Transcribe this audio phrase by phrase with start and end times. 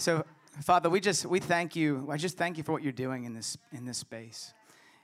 [0.00, 0.24] So,
[0.62, 2.08] Father, we just we thank you.
[2.10, 4.54] I just thank you for what you're doing in this in this space.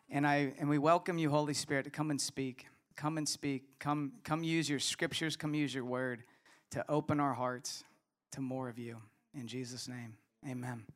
[0.09, 2.67] And I and we welcome you, Holy Spirit, to come and speak.
[2.97, 3.65] Come and speak.
[3.79, 6.23] Come come use your scriptures, come use your word
[6.71, 7.85] to open our hearts
[8.33, 8.97] to more of you.
[9.35, 10.17] In Jesus' name.
[10.49, 10.87] Amen.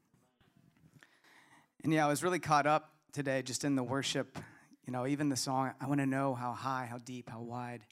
[1.85, 4.39] And yeah, I was really caught up today just in the worship.
[4.87, 7.83] You know, even the song, I want to know how high, how deep, how wide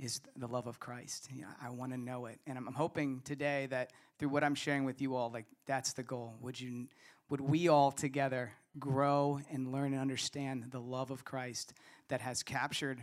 [0.00, 1.28] is the love of Christ.
[1.34, 2.38] Yeah, I want to know it.
[2.46, 5.92] And I'm, I'm hoping today that through what I'm sharing with you all, like that's
[5.92, 6.34] the goal.
[6.40, 6.88] Would you
[7.28, 11.74] would we all together grow and learn and understand the love of Christ
[12.08, 13.02] that has captured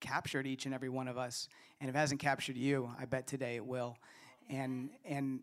[0.00, 1.48] captured each and every one of us.
[1.80, 3.96] And if it hasn't captured you, I bet today it will.
[4.50, 5.40] And and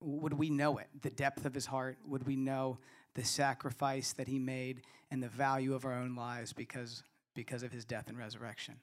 [0.00, 0.88] would we know it?
[1.02, 1.98] The depth of his heart?
[2.06, 2.78] Would we know
[3.14, 7.02] the sacrifice that he made and the value of our own lives because
[7.34, 8.80] because of his death and resurrection?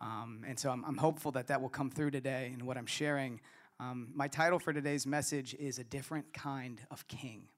[0.00, 2.86] Um, and so I'm, I'm, hopeful that that will come through today in what I'm
[2.86, 3.40] sharing.
[3.78, 7.48] Um, my title for today's message is A Different Kind of King.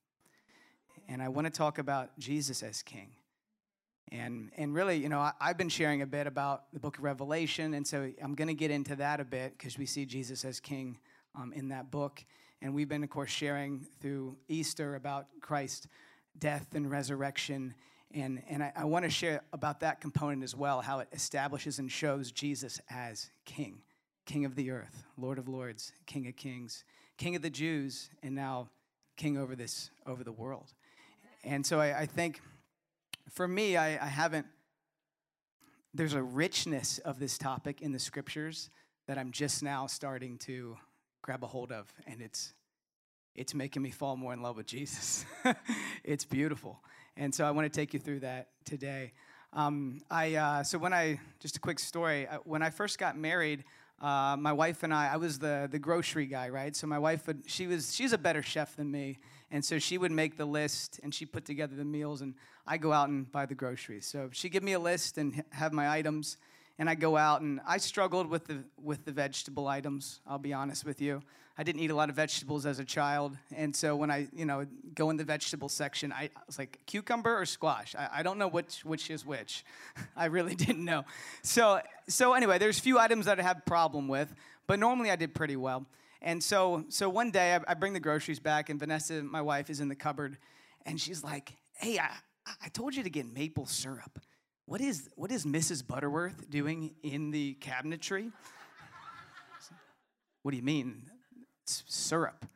[1.08, 3.10] And I want to talk about Jesus as King.
[4.10, 7.04] And, and really, you know, I, have been sharing a bit about the book of
[7.04, 10.44] Revelation, and so I'm going to get into that a bit because we see Jesus
[10.44, 10.98] as King
[11.34, 12.24] um, in that book.
[12.60, 15.86] And we've been, of course, sharing through Easter about Christ's
[16.38, 17.74] death and resurrection
[18.14, 21.78] and, and I, I want to share about that component as well, how it establishes
[21.78, 23.82] and shows Jesus as King,
[24.26, 26.84] King of the earth, Lord of lords, King of kings,
[27.16, 28.68] King of the Jews, and now
[29.16, 30.72] King over this, over the world.
[31.44, 32.40] And so I, I think
[33.30, 34.46] for me, I, I haven't,
[35.94, 38.70] there's a richness of this topic in the scriptures
[39.06, 40.76] that I'm just now starting to
[41.22, 41.92] grab a hold of.
[42.06, 42.54] And it's,
[43.34, 45.24] it's making me fall more in love with Jesus.
[46.04, 46.80] it's beautiful.
[47.16, 49.12] And so I want to take you through that today.
[49.52, 53.18] Um, I, uh, so when I, just a quick story, uh, when I first got
[53.18, 53.64] married,
[54.00, 56.74] uh, my wife and I, I was the, the grocery guy, right?
[56.74, 59.18] So my wife would, she was, she's a better chef than me.
[59.50, 62.34] And so she would make the list and she put together the meals and
[62.66, 64.06] I go out and buy the groceries.
[64.06, 66.38] So she'd give me a list and have my items
[66.78, 70.52] and I go out and I struggled with the, with the vegetable items, I'll be
[70.52, 71.22] honest with you.
[71.56, 74.46] I didn't eat a lot of vegetables as a child, and so when I, you
[74.46, 77.94] know, go in the vegetable section, I, I was like, cucumber or squash?
[77.94, 79.62] I, I, don't know which which is which.
[80.16, 81.04] I really didn't know.
[81.42, 84.34] So so anyway, there's a few items that I have problem with,
[84.66, 85.84] but normally I did pretty well.
[86.22, 89.68] And so so one day I, I bring the groceries back, and Vanessa, my wife,
[89.68, 90.38] is in the cupboard,
[90.86, 92.16] and she's like, "Hey, I,
[92.64, 94.18] I told you to get maple syrup.
[94.66, 95.86] What is what is Mrs.
[95.86, 98.32] Butterworth doing in the cabinetry?"
[100.42, 101.04] What do you mean?
[101.62, 102.46] It's syrup.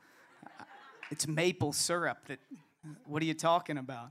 [1.10, 2.18] It's maple syrup.
[2.26, 2.40] That,
[3.04, 4.10] what are you talking about?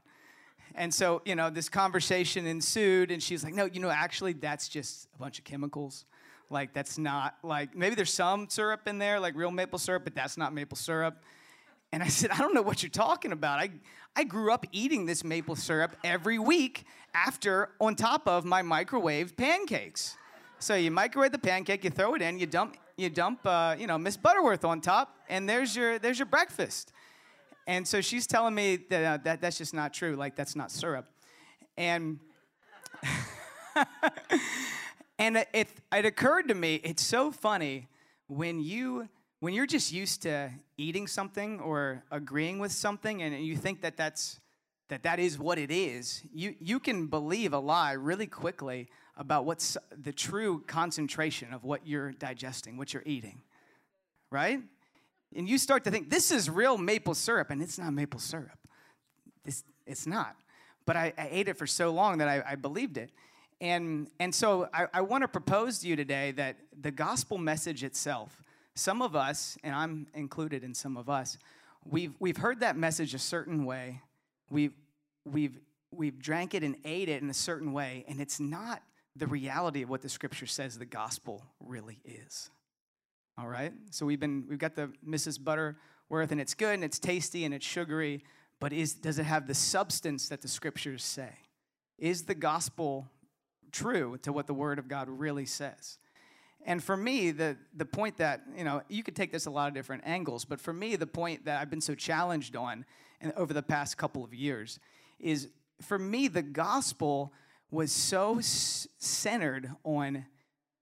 [0.75, 4.67] And so, you know, this conversation ensued, and she's like, no, you know, actually, that's
[4.67, 6.05] just a bunch of chemicals.
[6.49, 10.15] Like, that's not, like, maybe there's some syrup in there, like real maple syrup, but
[10.15, 11.23] that's not maple syrup.
[11.91, 13.59] And I said, I don't know what you're talking about.
[13.59, 13.69] I,
[14.15, 19.37] I grew up eating this maple syrup every week after, on top of my microwave
[19.37, 20.17] pancakes.
[20.59, 23.87] So you microwave the pancake, you throw it in, you dump you dump, uh, you
[23.87, 26.93] know, Miss Butterworth on top, and there's your there's your breakfast.
[27.67, 30.15] And so she's telling me that, uh, that that's just not true.
[30.15, 31.09] Like that's not syrup.
[31.77, 32.19] And
[35.19, 37.87] and it it occurred to me, it's so funny
[38.27, 39.09] when you
[39.45, 43.95] when you're just used to eating something or agreeing with something, and you think that
[43.95, 44.39] that's
[44.87, 49.45] that that is what it is, you you can believe a lie really quickly about
[49.45, 53.43] what's the true concentration of what you're digesting, what you're eating,
[54.31, 54.61] right?
[55.35, 58.57] And you start to think, this is real maple syrup, and it's not maple syrup.
[59.43, 60.35] This, it's not.
[60.87, 63.11] But I, I ate it for so long that I, I believed it.
[63.61, 67.83] And, and so I, I want to propose to you today that the gospel message
[67.83, 68.41] itself,
[68.75, 71.37] some of us, and I'm included in some of us,
[71.85, 74.01] we've, we've heard that message a certain way.
[74.49, 74.73] We've,
[75.23, 75.59] we've,
[75.91, 78.81] we've drank it and ate it in a certain way, and it's not
[79.15, 82.49] the reality of what the scripture says the gospel really is.
[83.37, 83.73] All right?
[83.91, 85.41] So we've been we've got the Mrs.
[85.41, 88.23] Butterworth and it's good and it's tasty and it's sugary,
[88.59, 91.29] but is does it have the substance that the scriptures say?
[91.97, 93.07] Is the gospel
[93.71, 95.97] true to what the word of God really says?
[96.65, 99.67] And for me, the, the point that, you know, you could take this a lot
[99.67, 102.85] of different angles, but for me, the point that I've been so challenged on
[103.37, 104.79] over the past couple of years
[105.19, 105.49] is
[105.81, 107.31] for me, the gospel
[107.69, 110.25] was so s- centered on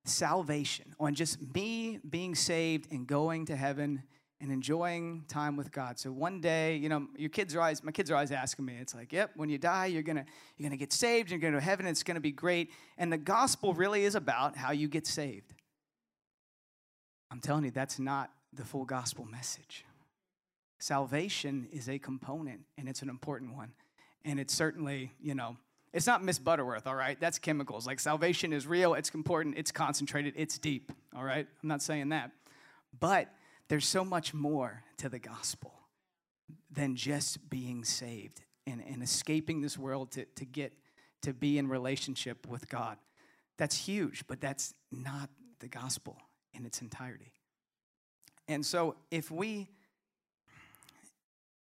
[0.06, 4.04] salvation, on just me being saved and going to heaven
[4.40, 5.98] and enjoying time with God.
[5.98, 8.76] So one day, you know, your kids are always my kids are always asking me,
[8.80, 10.26] it's like, yep, when you die, you're gonna
[10.58, 12.72] you're gonna get saved, you're gonna go to heaven, it's gonna be great.
[12.98, 15.54] And the gospel really is about how you get saved.
[17.34, 19.86] I'm telling you, that's not the full gospel message.
[20.78, 23.72] salvation is a component and it's an important one.
[24.24, 25.58] And it's certainly, you know,
[25.94, 27.20] it's not Miss Butterworth, all right?
[27.20, 27.88] That's chemicals.
[27.88, 31.48] Like salvation is real, it's important, it's concentrated, it's deep, all right?
[31.64, 32.30] I'm not saying that.
[33.00, 33.30] But
[33.68, 35.74] there's so much more to the gospel
[36.70, 40.74] than just being saved and, and escaping this world to, to get
[41.24, 42.98] to be in relationship with God.
[43.58, 46.18] That's huge, but that's not the gospel
[46.54, 47.34] in its entirety.
[48.48, 49.70] And so if we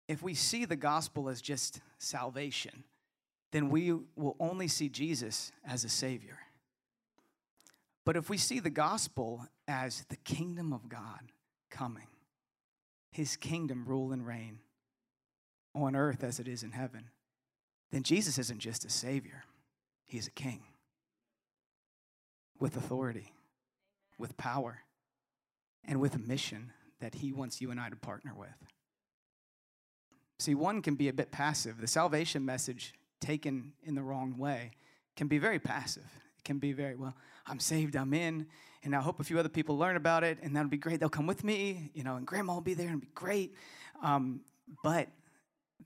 [0.10, 2.84] if we see the gospel as just salvation,
[3.52, 6.40] then we will only see Jesus as a savior.
[8.06, 11.32] But if we see the gospel as the kingdom of God
[11.72, 12.08] coming,
[13.12, 14.60] his kingdom rule and reign
[15.74, 17.10] on earth as it is in heaven,
[17.92, 19.46] then Jesus isn't just a savior,
[20.06, 20.64] he's a king
[22.60, 23.32] with authority,
[24.24, 24.80] with power,
[25.84, 26.72] and with a mission
[27.02, 28.56] that he wants you and I to partner with.
[30.40, 31.82] See, one can be a bit passive.
[31.82, 34.72] The salvation message taken in the wrong way
[35.18, 36.10] can be very passive.
[36.38, 37.14] It can be very, well,
[37.46, 38.48] I'm saved, I'm in,
[38.86, 41.02] and I hope a few other people learn about it, and that'll be great.
[41.02, 43.54] They'll come with me, you know, and grandma will be there and be great.
[44.02, 44.40] Um,
[44.86, 45.10] but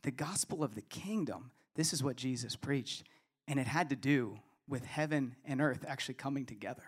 [0.04, 3.02] the gospel of the kingdom, this is what Jesus preached,
[3.48, 4.38] and it had to do
[4.70, 6.84] with heaven and earth actually coming together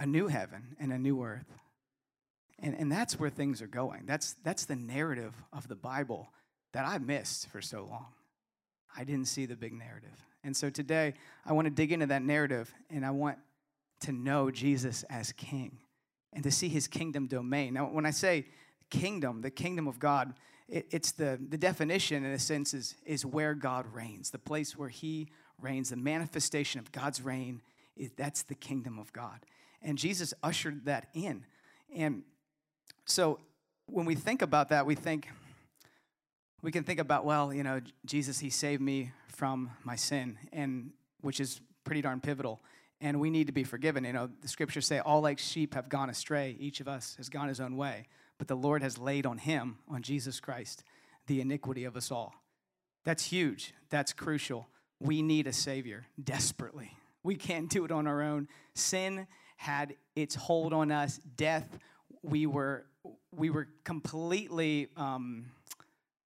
[0.00, 1.46] a new heaven and a new earth.
[2.58, 4.04] And, and that's where things are going.
[4.06, 6.30] That's, that's the narrative of the Bible
[6.72, 8.06] that I missed for so long.
[8.96, 10.26] I didn't see the big narrative.
[10.42, 11.14] And so today,
[11.44, 13.36] I want to dig into that narrative and I want
[14.00, 15.78] to know Jesus as king
[16.32, 17.74] and to see his kingdom domain.
[17.74, 18.46] Now, when I say
[18.88, 20.32] kingdom, the kingdom of God,
[20.66, 24.78] it, it's the, the definition, in a sense, is, is where God reigns, the place
[24.78, 25.28] where he
[25.60, 27.60] reigns, the manifestation of God's reign.
[28.16, 29.40] That's the kingdom of God.
[29.82, 31.44] And Jesus ushered that in.
[31.94, 32.22] And
[33.04, 33.40] so
[33.86, 35.28] when we think about that, we think,
[36.62, 40.90] we can think about, well, you know, Jesus, he saved me from my sin, and
[41.22, 42.60] which is pretty darn pivotal.
[43.00, 44.04] And we need to be forgiven.
[44.04, 46.56] You know, the scriptures say, all like sheep have gone astray.
[46.60, 48.06] Each of us has gone his own way.
[48.36, 50.84] But the Lord has laid on him, on Jesus Christ,
[51.26, 52.34] the iniquity of us all.
[53.04, 53.72] That's huge.
[53.88, 54.68] That's crucial.
[55.00, 56.92] We need a Savior desperately.
[57.22, 58.48] We can't do it on our own.
[58.74, 59.26] Sin
[59.60, 61.18] had its hold on us.
[61.36, 61.78] Death,
[62.22, 62.86] we were
[63.30, 65.44] we were completely um,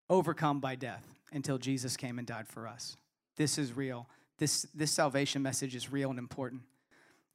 [0.07, 2.95] overcome by death until Jesus came and died for us.
[3.35, 4.07] This is real.
[4.37, 6.61] This, this salvation message is real and important.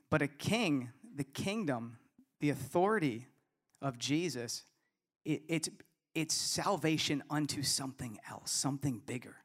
[0.09, 1.99] But a king, the kingdom,
[2.41, 3.27] the authority
[3.83, 4.63] of Jesus,
[5.25, 5.69] it, it's,
[6.15, 9.37] it's salvation unto something else, something bigger,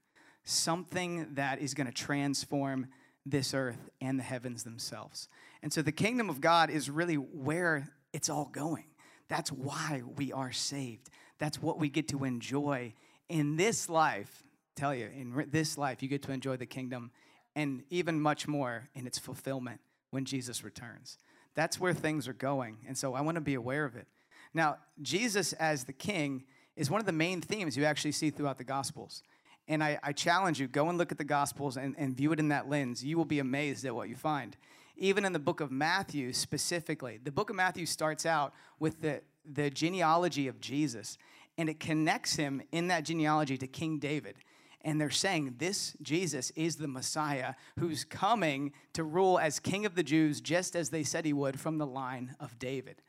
[0.44, 2.88] something that is going to transform
[3.26, 5.28] this earth and the heavens themselves.
[5.62, 8.86] And so the kingdom of God is really where it's all going.
[9.30, 11.10] That's why we are saved.
[11.40, 12.94] That's what we get to enjoy
[13.30, 14.44] in this life,
[14.76, 17.12] tell you, in this life, you get to enjoy the kingdom
[17.56, 19.80] and even much more in its fulfillment
[20.12, 21.18] when Jesus returns.
[21.56, 22.78] That's where things are going.
[22.88, 24.08] And so I want to be aware of it.
[24.54, 26.44] Now, Jesus as the king
[26.76, 29.24] is one of the main themes you actually see throughout the Gospels.
[29.68, 32.40] And I, I challenge you, go and look at the Gospels and, and view it
[32.40, 33.04] in that lens.
[33.04, 34.58] You will be amazed at what you find.
[34.98, 39.22] Even in the book of Matthew specifically, the book of Matthew starts out with the,
[39.46, 41.18] the genealogy of Jesus
[41.58, 44.36] and it connects him in that genealogy to King David.
[44.82, 49.96] And they're saying this Jesus is the Messiah who's coming to rule as King of
[49.96, 53.02] the Jews, just as they said he would from the line of David.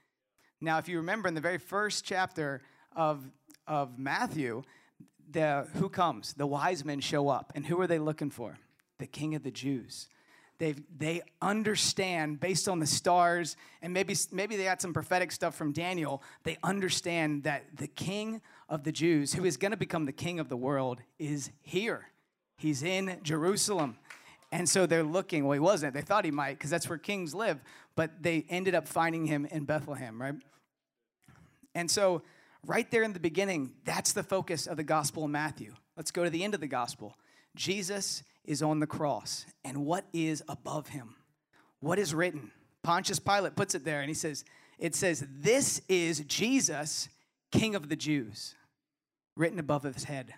[0.60, 2.62] Now, if you remember in the very first chapter
[2.94, 3.28] of,
[3.66, 4.62] of Matthew,
[5.30, 6.34] the, who comes?
[6.34, 7.52] The wise men show up.
[7.54, 8.58] And who are they looking for?
[8.98, 10.08] The King of the Jews
[10.58, 15.54] they they understand based on the stars and maybe maybe they had some prophetic stuff
[15.54, 20.04] from Daniel they understand that the king of the Jews who is going to become
[20.04, 22.06] the king of the world is here
[22.56, 23.98] he's in Jerusalem
[24.52, 27.34] and so they're looking well he wasn't they thought he might because that's where kings
[27.34, 27.60] live
[27.96, 30.36] but they ended up finding him in Bethlehem right
[31.74, 32.22] and so
[32.66, 36.24] right there in the beginning that's the focus of the gospel of Matthew let's go
[36.24, 37.16] to the end of the gospel
[37.54, 39.46] Jesus is on the cross.
[39.64, 41.16] And what is above him?
[41.80, 42.50] What is written?
[42.82, 44.44] Pontius Pilate puts it there and he says,
[44.78, 47.08] It says, This is Jesus,
[47.52, 48.54] King of the Jews,
[49.36, 50.34] written above his head.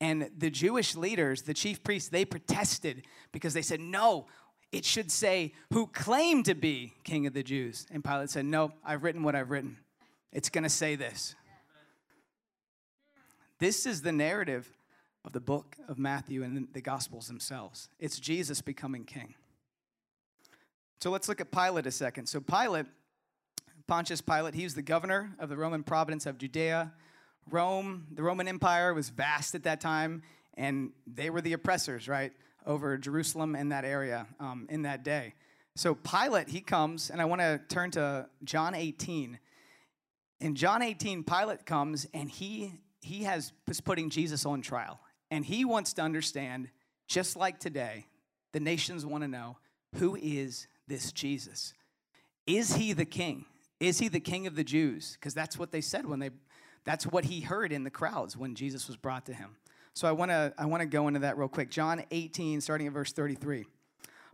[0.00, 4.26] And the Jewish leaders, the chief priests, they protested because they said, No,
[4.72, 7.86] it should say, Who claimed to be King of the Jews.
[7.90, 9.78] And Pilate said, No, I've written what I've written.
[10.34, 11.36] It's going to say this.
[13.60, 14.68] This is the narrative
[15.24, 17.88] of the book of Matthew and the Gospels themselves.
[18.00, 19.34] It's Jesus becoming king.
[21.00, 22.26] So let's look at Pilate a second.
[22.26, 22.86] So, Pilate,
[23.86, 26.92] Pontius Pilate, he was the governor of the Roman province of Judea,
[27.50, 30.22] Rome, the Roman Empire was vast at that time,
[30.54, 32.32] and they were the oppressors, right,
[32.66, 35.34] over Jerusalem and that area um, in that day.
[35.76, 39.38] So Pilate, he comes, and I want to turn to John 18.
[40.40, 42.72] In John 18, Pilate comes and he
[43.04, 44.98] he has is putting Jesus on trial.
[45.30, 46.68] And he wants to understand,
[47.06, 48.06] just like today,
[48.52, 49.58] the nations want to know
[49.96, 51.74] who is this Jesus?
[52.46, 53.44] Is he the king?
[53.80, 55.16] Is he the king of the Jews?
[55.18, 56.30] Because that's what they said when they
[56.84, 59.56] that's what he heard in the crowds when Jesus was brought to him.
[59.94, 61.70] So I want to I want to go into that real quick.
[61.70, 63.64] John 18 starting at verse 33.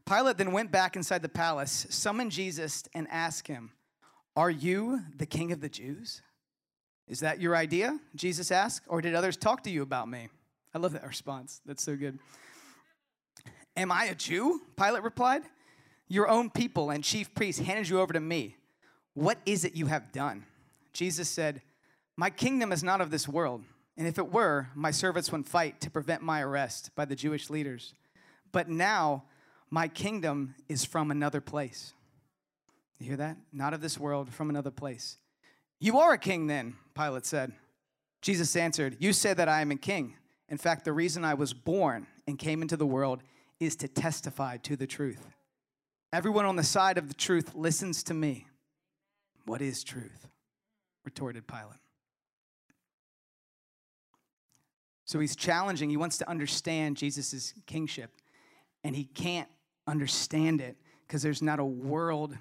[0.07, 3.73] Pilate then went back inside the palace, summoned Jesus and asked him,
[4.37, 6.23] "Are you the king of the Jews?"
[7.11, 7.99] Is that your idea?
[8.15, 10.29] Jesus asked, or did others talk to you about me?
[10.73, 11.61] I love that response.
[11.67, 12.21] That's so good.
[13.77, 14.63] Am I a Jew?
[14.77, 15.43] Pilate replied.
[16.07, 18.57] Your own people and chief priests handed you over to me.
[19.15, 20.47] What is it you have done?
[20.93, 21.63] Jesus said,
[22.17, 23.65] My kingdom is not of this world,
[23.97, 27.51] and if it were, my servants would fight to prevent my arrest by the Jewish
[27.51, 27.93] leaders.
[28.53, 29.25] But now,
[29.69, 31.93] my kingdom is from another place.
[33.01, 33.39] You hear that?
[33.53, 35.17] Not of this world, from another place.
[35.81, 37.53] You are a king, then, Pilate said.
[38.21, 40.15] Jesus answered, You say that I am a king.
[40.51, 43.23] In fact, the reason I was born and came into the world
[43.59, 45.27] is to testify to the truth.
[46.13, 48.47] Everyone on the side of the truth listens to me.
[49.47, 50.29] What is truth?
[51.03, 51.81] retorted Pilate.
[55.07, 58.11] So he's challenging, he wants to understand Jesus' kingship,
[58.85, 59.49] and he can't
[59.87, 60.77] understand it
[61.07, 62.37] because there's not a world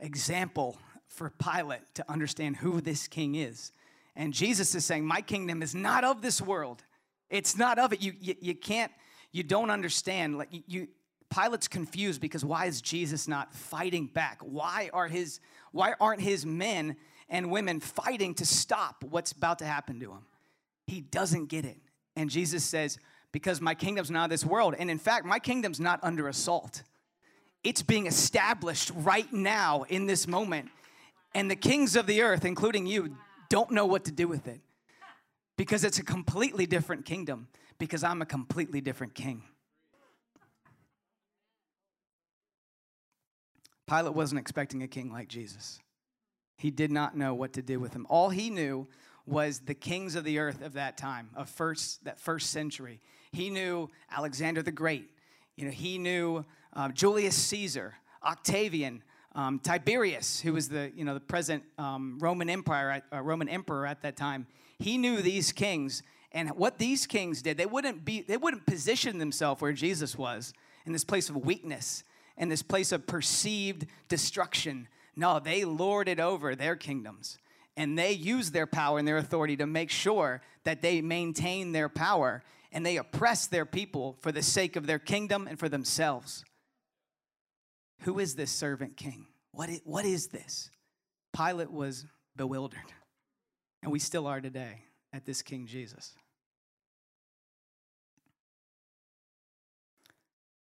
[0.00, 3.72] example for Pilate to understand who this king is.
[4.16, 6.82] And Jesus is saying, My kingdom is not of this world.
[7.30, 8.02] It's not of it.
[8.02, 8.92] You, you, you can't,
[9.32, 10.38] you don't understand.
[10.38, 10.88] Like you,
[11.30, 14.38] Pilate's confused because why is Jesus not fighting back?
[14.40, 15.40] Why are his
[15.72, 16.96] why aren't his men
[17.28, 20.26] and women fighting to stop what's about to happen to him?
[20.86, 21.78] He doesn't get it.
[22.14, 22.98] And Jesus says,
[23.32, 24.76] Because my kingdom's not of this world.
[24.78, 26.84] And in fact, my kingdom's not under assault.
[27.64, 30.70] It's being established right now in this moment.
[31.34, 33.16] And the kings of the earth, including you,
[33.48, 34.60] don't know what to do with it
[35.56, 39.42] because it's a completely different kingdom, because I'm a completely different king.
[43.86, 45.78] Pilate wasn't expecting a king like Jesus.
[46.56, 48.06] He did not know what to do with him.
[48.08, 48.88] All he knew
[49.26, 53.00] was the kings of the earth of that time, of first that first century.
[53.32, 55.10] He knew Alexander the Great.
[55.56, 56.44] You know, he knew
[56.74, 59.02] uh, Julius Caesar, Octavian,
[59.34, 63.86] um, Tiberius, who was the you know the present um, Roman Empire, uh, Roman emperor
[63.86, 64.46] at that time.
[64.78, 66.02] He knew these kings,
[66.32, 70.52] and what these kings did, they wouldn't be they wouldn't position themselves where Jesus was
[70.86, 72.04] in this place of weakness
[72.36, 74.88] in this place of perceived destruction.
[75.16, 77.38] No, they lorded over their kingdoms
[77.76, 81.88] and they used their power and their authority to make sure that they maintain their
[81.88, 86.44] power and they oppress their people for the sake of their kingdom and for themselves.
[88.00, 89.26] Who is this servant king?
[89.52, 90.70] What is, what is this?
[91.34, 92.92] Pilate was bewildered,
[93.82, 94.82] and we still are today
[95.12, 96.14] at this King Jesus.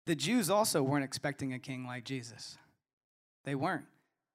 [0.05, 2.57] The Jews also weren't expecting a king like Jesus.
[3.43, 3.85] They weren't.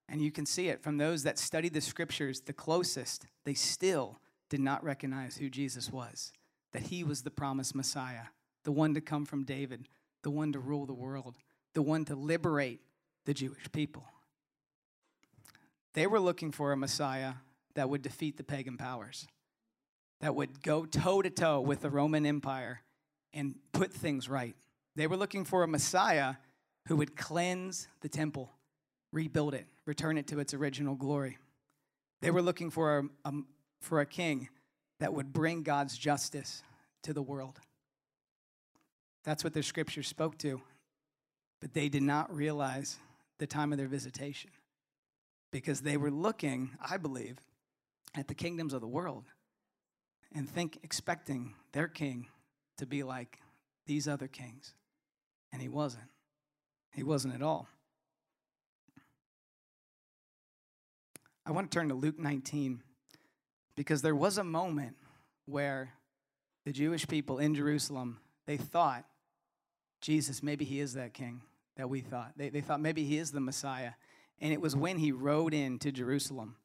[0.09, 4.19] And you can see it from those that studied the scriptures the closest, they still
[4.51, 6.33] did not recognize who Jesus was,
[6.73, 8.27] that he was the promised Messiah,
[8.65, 9.89] the one to come from David,
[10.23, 11.39] the one to rule the world,
[11.75, 12.81] the one to liberate
[13.25, 14.05] the Jewish people.
[15.95, 17.35] They were looking for a Messiah
[17.75, 19.27] that would defeat the pagan powers,
[20.21, 22.81] that would go toe to toe with the Roman Empire
[23.33, 24.55] and put things right.
[24.97, 26.35] They were looking for a Messiah
[26.89, 28.51] who would cleanse the temple,
[29.13, 31.39] rebuild it, return it to its original glory.
[32.21, 33.33] They were looking for a, a,
[33.81, 34.49] for a king
[35.01, 36.63] that would bring God's justice
[37.03, 37.59] to the world.
[39.25, 40.61] That's what the scripture spoke to.
[41.63, 42.99] But they did not realize
[43.39, 44.51] the time of their visitation
[45.53, 47.39] because they were looking, I believe,
[48.17, 49.27] at the kingdoms of the world
[50.35, 52.27] and think expecting their king
[52.79, 53.39] to be like
[53.87, 54.75] these other kings.
[55.53, 56.09] And he wasn't.
[56.95, 57.69] He wasn't at all.
[61.47, 62.83] I want to turn to Luke 19
[63.77, 64.97] because there was a moment
[65.47, 65.91] where
[66.65, 69.05] the Jewish people in Jerusalem, they thought,
[70.01, 71.43] Jesus, maybe he is that king
[71.77, 72.33] that we thought.
[72.37, 73.93] They, they thought maybe he is the Messiah.
[74.41, 76.57] And it was when he rode into Jerusalem.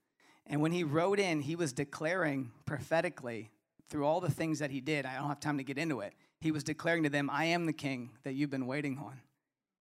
[0.45, 3.51] And when he rode in, he was declaring prophetically
[3.89, 5.05] through all the things that he did.
[5.05, 7.65] I don't have time to get into it he was declaring to them, I am
[7.65, 9.19] the king that you've been waiting on,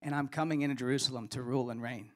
[0.00, 2.10] and I'm coming into Jerusalem to rule and reign.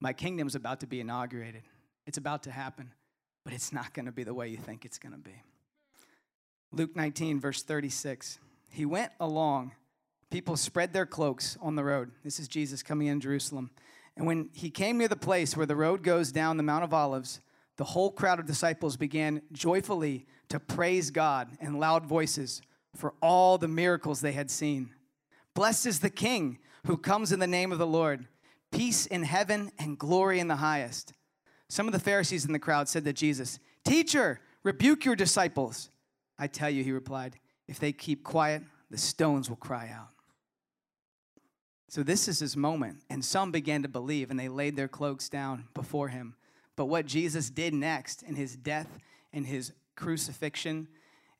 [0.00, 1.62] My kingdom's about to be inaugurated.
[2.06, 2.92] It's about to happen,
[3.44, 5.42] but it's not going to be the way you think it's going to be.
[6.72, 8.38] Luke 19, verse 36.
[8.70, 9.72] He went along.
[10.30, 12.10] People spread their cloaks on the road.
[12.24, 13.70] This is Jesus coming in Jerusalem.
[14.16, 16.94] And when he came near the place where the road goes down the Mount of
[16.94, 17.40] Olives,
[17.76, 22.62] the whole crowd of disciples began joyfully to praise God in loud voices
[22.94, 24.90] for all the miracles they had seen.
[25.54, 28.26] Blessed is the King who comes in the name of the Lord.
[28.72, 31.12] Peace in heaven and glory in the highest.
[31.68, 35.90] Some of the Pharisees in the crowd said to Jesus, Teacher, rebuke your disciples.
[36.38, 37.36] I tell you, he replied,
[37.68, 40.15] if they keep quiet, the stones will cry out.
[41.88, 43.02] So this is his moment.
[43.10, 46.34] And some began to believe, and they laid their cloaks down before him.
[46.74, 48.98] But what Jesus did next in his death
[49.32, 50.88] and his crucifixion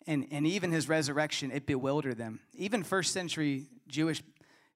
[0.06, 2.40] and, and even his resurrection, it bewildered them.
[2.54, 4.22] Even first century Jewish,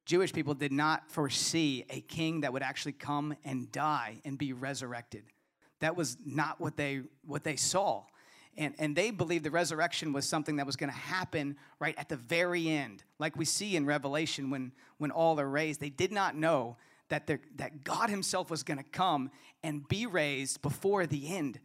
[0.05, 4.53] Jewish people did not foresee a king that would actually come and die and be
[4.53, 5.23] resurrected.
[5.81, 8.05] That was not what they, what they saw.
[8.61, 12.11] And, and they believed the resurrection was something that was going to happen right at
[12.11, 15.81] the very end, like we see in Revelation when, when all are raised.
[15.81, 16.77] They did not know
[17.09, 17.27] that,
[17.57, 19.31] that God Himself was going to come
[19.63, 21.59] and be raised before the end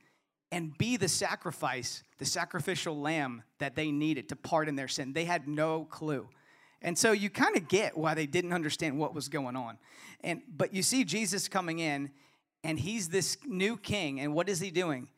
[0.54, 5.12] and be the sacrifice, the sacrificial lamb that they needed to pardon their sin.
[5.12, 6.30] They had no clue.
[6.82, 9.78] And so you kind of get why they didn't understand what was going on.
[10.24, 12.12] And but you see Jesus coming in
[12.64, 15.10] and he's this new king and what is he doing?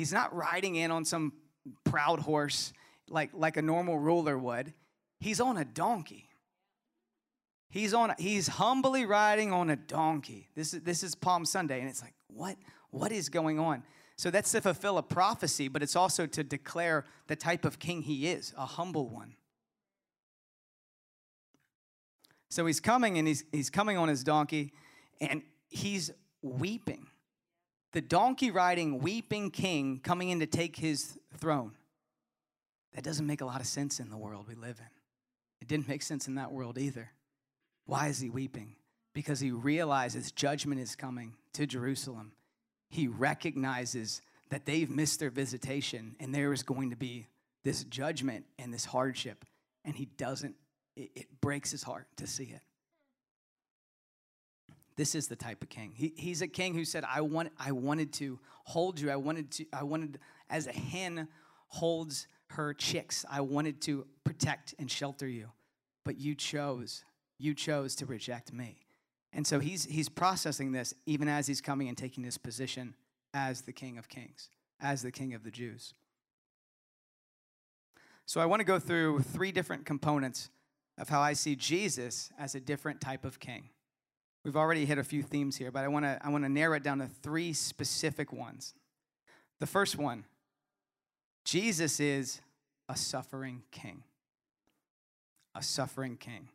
[0.00, 1.34] He's not riding in on some
[1.84, 2.72] proud horse
[3.10, 4.72] like like a normal ruler would.
[5.18, 6.30] He's on a donkey.
[7.68, 10.48] He's on he's humbly riding on a donkey.
[10.56, 12.56] This is this is Palm Sunday and it's like, "What
[12.88, 13.82] what is going on?"
[14.16, 18.00] So that's to fulfill a prophecy, but it's also to declare the type of king
[18.00, 19.34] he is, a humble one.
[22.48, 24.72] So he's coming and he's, he's coming on his donkey
[25.20, 27.09] and he's weeping.
[27.92, 31.72] The donkey riding, weeping king coming in to take his throne.
[32.94, 34.90] That doesn't make a lot of sense in the world we live in.
[35.60, 37.10] It didn't make sense in that world either.
[37.86, 38.76] Why is he weeping?
[39.14, 42.32] Because he realizes judgment is coming to Jerusalem
[42.90, 47.28] he recognizes that they've missed their visitation and there is going to be
[47.62, 49.44] this judgment and this hardship.
[49.84, 50.56] And he doesn't,
[50.96, 52.60] it, it breaks his heart to see it.
[55.00, 55.94] This is the type of king.
[55.94, 59.10] He, he's a king who said, I, want, I wanted to hold you.
[59.10, 60.18] I wanted to, I wanted,
[60.50, 61.26] as a hen
[61.68, 65.48] holds her chicks, I wanted to protect and shelter you.
[66.04, 67.02] But you chose,
[67.38, 68.76] you chose to reject me.
[69.32, 72.92] And so he's, he's processing this even as he's coming and taking his position
[73.32, 74.50] as the King of Kings,
[74.82, 75.94] as the King of the Jews.
[78.26, 80.50] So I want to go through three different components
[80.98, 83.70] of how I see Jesus as a different type of king.
[84.44, 86.76] We've already hit a few themes here, but I want to I want to narrow
[86.76, 88.74] it down to three specific ones.
[89.58, 90.24] The first one,
[91.44, 92.40] Jesus is
[92.88, 94.02] a suffering king.
[95.54, 96.48] A suffering king.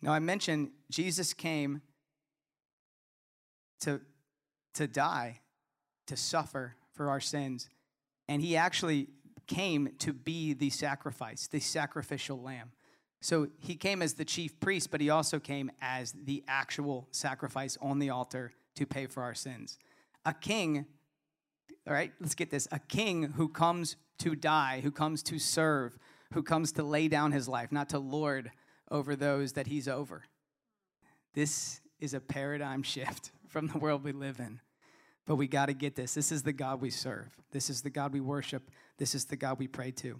[0.00, 1.82] Now I mentioned Jesus came
[3.82, 4.00] to,
[4.74, 5.40] to die,
[6.06, 7.68] to suffer for our sins.
[8.28, 9.08] And he actually
[9.46, 12.72] came to be the sacrifice, the sacrificial lamb.
[13.22, 17.78] So he came as the chief priest, but he also came as the actual sacrifice
[17.80, 19.78] on the altar to pay for our sins.
[20.26, 20.86] A king,
[21.86, 25.96] all right, let's get this a king who comes to die, who comes to serve,
[26.32, 28.50] who comes to lay down his life, not to lord
[28.90, 30.24] over those that he's over.
[31.32, 34.60] This is a paradigm shift from the world we live in.
[35.26, 36.14] But we got to get this.
[36.14, 37.28] This is the God we serve.
[37.52, 38.68] This is the God we worship.
[38.98, 40.18] This is the God we pray to.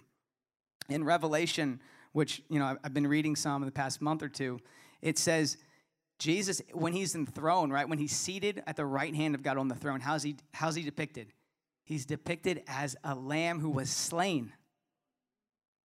[0.89, 1.81] In Revelation,
[2.13, 4.61] which, you know, I've been reading some in the past month or two,
[5.01, 5.57] it says,
[6.19, 9.69] Jesus, when he's enthroned, right, when he's seated at the right hand of God on
[9.69, 11.29] the throne, how's he, how's he depicted?
[11.85, 14.53] He's depicted as a lamb who was slain.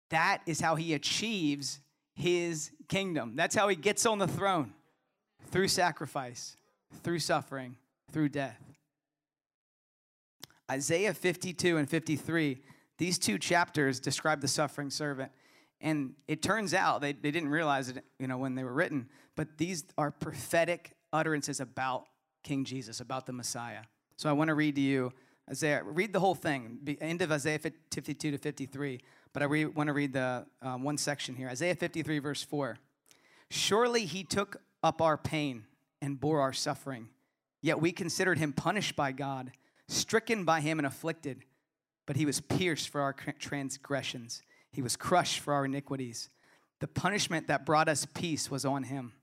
[0.09, 1.79] That is how he achieves
[2.15, 3.36] his kingdom.
[3.36, 4.73] That's how he gets on the throne
[5.51, 6.57] through sacrifice
[7.01, 7.75] through suffering,
[8.12, 8.62] through death.
[10.69, 12.62] Isaiah 52 and 53,
[12.97, 15.31] these two chapters describe the suffering servant.
[15.84, 19.10] And it turns out they, they didn't realize it, you know, when they were written,
[19.36, 22.06] but these are prophetic utterances about
[22.41, 23.82] King Jesus, about the Messiah.
[24.15, 25.12] So I want to read to you
[25.50, 29.02] Isaiah, read the whole thing, end of Isaiah 52 to 53,
[29.34, 31.50] but I re- want to read the um, one section here.
[31.50, 32.78] Isaiah 53, verse 4.
[33.50, 35.65] Surely he took up our pain
[36.02, 37.10] and bore our suffering.
[37.62, 39.52] Yet we considered him punished by God,
[39.89, 41.43] stricken by him and afflicted.
[42.06, 44.41] But he was pierced for our transgressions,
[44.73, 46.29] he was crushed for our iniquities.
[46.79, 49.13] The punishment that brought us peace was on him,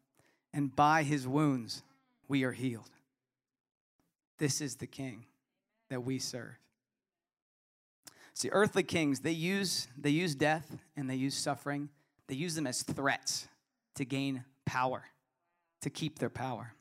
[0.54, 1.82] and by his wounds
[2.28, 2.90] we are healed.
[4.38, 5.26] This is the king
[5.90, 6.56] that we serve.
[8.32, 11.90] See, earthly kings, they use, they use death and they use suffering.
[12.26, 13.48] They use them as threats
[13.96, 15.04] to gain power,
[15.82, 16.74] to keep their power.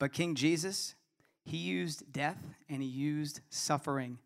[0.00, 0.94] But King Jesus,
[1.44, 4.18] he used death and he used suffering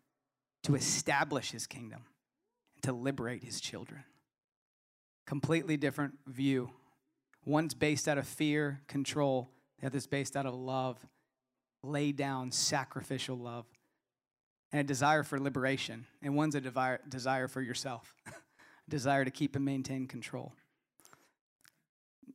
[0.63, 2.05] to establish his kingdom,
[2.85, 4.03] to liberate his children.
[5.25, 6.69] Completely different view.
[7.43, 11.03] One's based out of fear, control, the other's based out of love,
[11.81, 13.65] lay down sacrificial love,
[14.71, 16.05] and a desire for liberation.
[16.21, 18.13] And one's a desire, desire for yourself,
[18.89, 20.53] desire to keep and maintain control.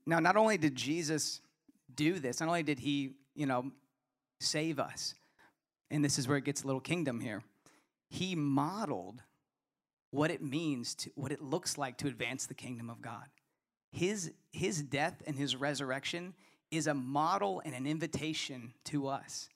[0.04, 1.40] Now, not only did Jesus
[1.94, 3.70] do this, not only did he, you know,
[4.40, 5.14] save us,
[5.92, 7.44] and this is where it gets a little kingdom here,
[8.08, 9.22] he modeled
[10.10, 13.24] what it means to what it looks like to advance the kingdom of God.
[13.92, 16.34] His, his death and his resurrection
[16.70, 19.48] is a model and an invitation to us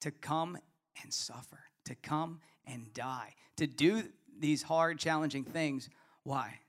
[0.00, 0.56] to come
[1.02, 4.04] and suffer, to come and die, to do
[4.38, 5.88] these hard, challenging things.
[6.22, 6.60] Why?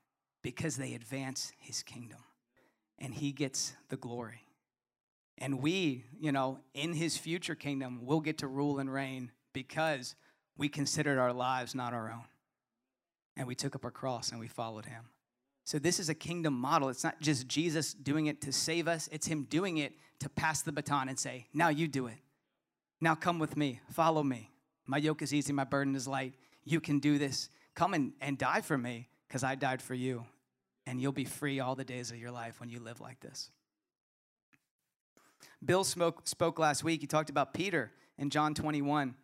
[0.42, 2.18] Because they advance his kingdom
[2.98, 4.44] and he gets the glory.
[5.38, 10.14] And we, you know, in his future kingdom, will get to rule and reign because
[10.58, 12.24] we considered our lives not our own.
[13.36, 15.04] And we took up our cross and we followed him.
[15.64, 16.88] So, this is a kingdom model.
[16.88, 20.62] It's not just Jesus doing it to save us, it's him doing it to pass
[20.62, 22.18] the baton and say, Now you do it.
[23.00, 24.50] Now come with me, follow me.
[24.86, 26.34] My yoke is easy, my burden is light.
[26.64, 27.48] You can do this.
[27.74, 30.26] Come and, and die for me because I died for you
[30.86, 33.50] and you'll be free all the days of your life when you live like this.
[35.64, 37.00] Bill spoke, spoke last week.
[37.00, 39.14] He talked about Peter in John 21.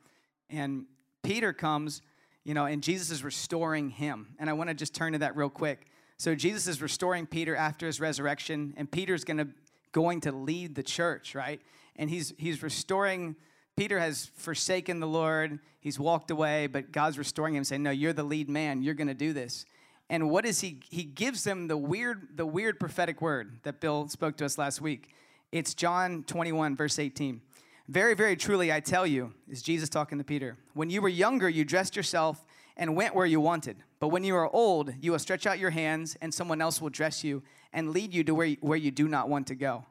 [0.51, 0.87] And
[1.23, 2.03] Peter comes,
[2.47, 4.29] you know, and Jesus is restoring him.
[4.39, 5.89] And I want to just turn to that real quick.
[6.17, 9.49] So Jesus is restoring Peter after his resurrection, and Peter's gonna
[9.91, 11.61] going to lead the church, right?
[11.97, 13.35] And he's he's restoring.
[13.77, 15.59] Peter has forsaken the Lord.
[15.81, 18.81] He's walked away, but God's restoring him, saying, "No, you're the lead man.
[18.81, 19.67] You're gonna do this."
[20.09, 20.79] And what is he?
[20.89, 24.81] He gives them the weird, the weird prophetic word that Bill spoke to us last
[24.81, 25.13] week.
[25.51, 27.41] It's John 21, verse 18.
[27.89, 30.57] Very, very truly, I tell you, is Jesus talking to Peter.
[30.75, 32.45] When you were younger, you dressed yourself
[32.77, 33.77] and went where you wanted.
[34.01, 36.91] But when you are old, you will stretch out your hands, and someone else will
[36.91, 39.87] dress you and lead you to where you, where you do not want to go.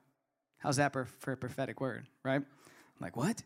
[0.57, 2.41] How's that for, for a prophetic word, right?
[2.41, 2.45] I'm
[2.99, 3.43] like, what?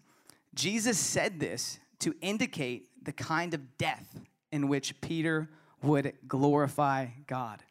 [0.55, 4.19] Jesus said this to indicate the kind of death
[4.51, 5.49] in which Peter
[5.83, 7.63] would glorify God.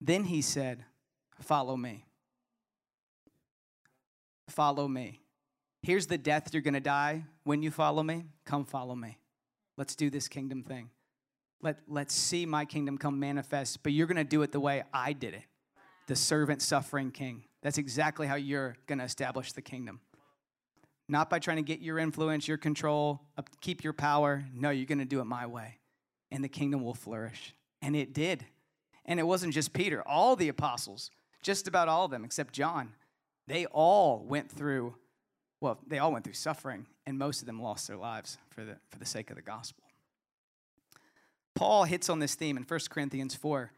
[0.00, 0.84] Then he said,
[1.40, 2.04] Follow me.
[4.48, 5.23] Follow me.
[5.84, 8.24] Here's the death you're going to die when you follow me.
[8.44, 9.18] Come follow me.
[9.76, 10.90] Let's do this kingdom thing.
[11.60, 14.82] Let, let's see my kingdom come manifest, but you're going to do it the way
[14.92, 15.42] I did it
[16.06, 17.44] the servant suffering king.
[17.62, 20.00] That's exactly how you're going to establish the kingdom.
[21.08, 23.22] Not by trying to get your influence, your control,
[23.62, 24.44] keep your power.
[24.54, 25.78] No, you're going to do it my way
[26.34, 27.54] and the kingdom will flourish.
[27.80, 28.44] And it did.
[29.06, 31.10] And it wasn't just Peter, all the apostles,
[31.42, 32.94] just about all of them except John,
[33.46, 34.96] they all went through,
[35.64, 38.76] well, they all went through suffering, and most of them lost their lives for the,
[38.90, 39.82] for the sake of the gospel.
[41.54, 43.72] Paul hits on this theme in 1 Corinthians 4.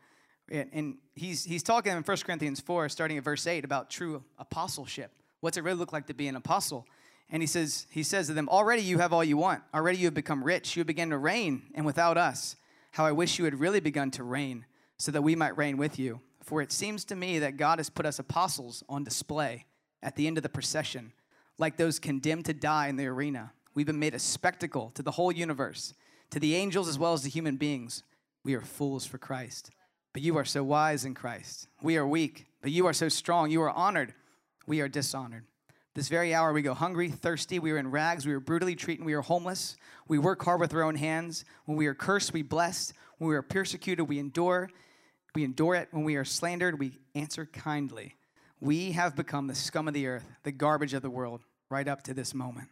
[0.51, 5.13] And he's, he's talking in 1 Corinthians 4, starting at verse 8, about true apostleship.
[5.39, 6.89] What's it really look like to be an apostle?
[7.31, 9.63] And he says, he says to them, Already you have all you want.
[9.73, 10.75] Already you have become rich.
[10.75, 12.57] You have begun to reign, and without us.
[12.91, 14.67] How I wish you had really begun to reign,
[14.99, 16.21] so that we might reign with you.
[16.43, 19.67] For it seems to me that God has put us apostles on display
[20.03, 21.13] at the end of the procession,
[21.59, 23.53] like those condemned to die in the arena.
[23.75, 25.95] We've been made a spectacle to the whole universe,
[26.31, 28.03] to the angels as well as the human beings.
[28.45, 29.71] We are fools for Christ,
[30.13, 31.69] but you are so wise in Christ.
[31.83, 33.51] We are weak, but you are so strong.
[33.51, 34.15] You are honored,
[34.67, 35.45] we are dishonored.
[35.95, 39.07] This very hour, we go hungry, thirsty, we are in rags, we are brutally treated,
[39.07, 39.77] we are homeless.
[40.09, 41.45] We work hard with our own hands.
[41.65, 42.93] When we are cursed, we bless.
[43.19, 44.71] When we are persecuted, we endure.
[45.35, 45.89] We endure it.
[45.91, 48.15] When we are slandered, we answer kindly.
[48.61, 52.03] We have become the scum of the earth, the garbage of the world, right up
[52.05, 52.69] to this moment.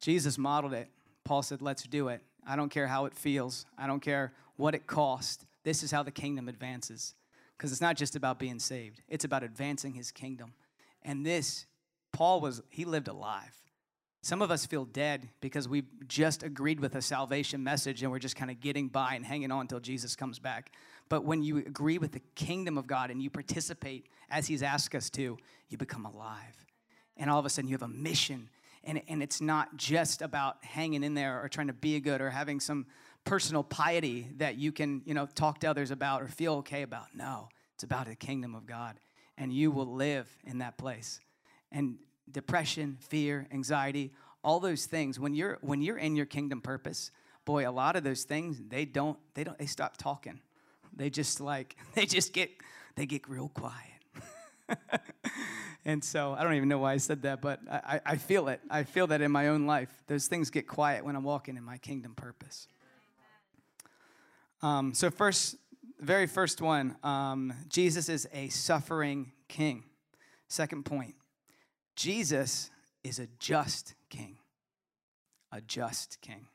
[0.00, 0.88] Jesus modeled it.
[1.24, 2.22] Paul said, Let's do it.
[2.46, 5.44] I don't care how it feels, I don't care what it costs.
[5.62, 7.14] This is how the kingdom advances.
[7.56, 10.54] Because it's not just about being saved, it's about advancing his kingdom.
[11.02, 11.66] And this,
[12.12, 13.54] Paul was, he lived alive.
[14.22, 18.18] Some of us feel dead because we just agreed with a salvation message and we're
[18.18, 20.72] just kind of getting by and hanging on until Jesus comes back.
[21.10, 24.94] But when you agree with the kingdom of God and you participate as He's asked
[24.94, 25.36] us to,
[25.68, 26.64] you become alive.
[27.18, 28.48] And all of a sudden you have a mission.
[28.84, 32.22] And, and it's not just about hanging in there or trying to be a good
[32.22, 32.86] or having some
[33.24, 37.14] personal piety that you can, you know, talk to others about or feel okay about.
[37.14, 38.98] No, it's about the kingdom of God
[39.36, 41.20] and you will live in that place.
[41.70, 41.96] And
[42.30, 47.10] depression, fear, anxiety, all those things when you're when you're in your kingdom purpose
[47.44, 50.40] boy a lot of those things they don't they don't they stop talking
[50.94, 52.50] they just like they just get
[52.96, 53.74] they get real quiet
[55.84, 58.60] and so i don't even know why i said that but I, I feel it
[58.70, 61.64] i feel that in my own life those things get quiet when i'm walking in
[61.64, 62.68] my kingdom purpose
[64.62, 65.56] um, so first
[66.00, 69.84] very first one um, jesus is a suffering king
[70.48, 71.14] second point
[71.96, 72.70] jesus
[73.02, 74.36] is a just king.
[75.52, 76.46] A just king.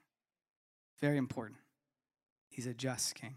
[1.02, 1.60] Very important.
[2.50, 3.36] He's a just king.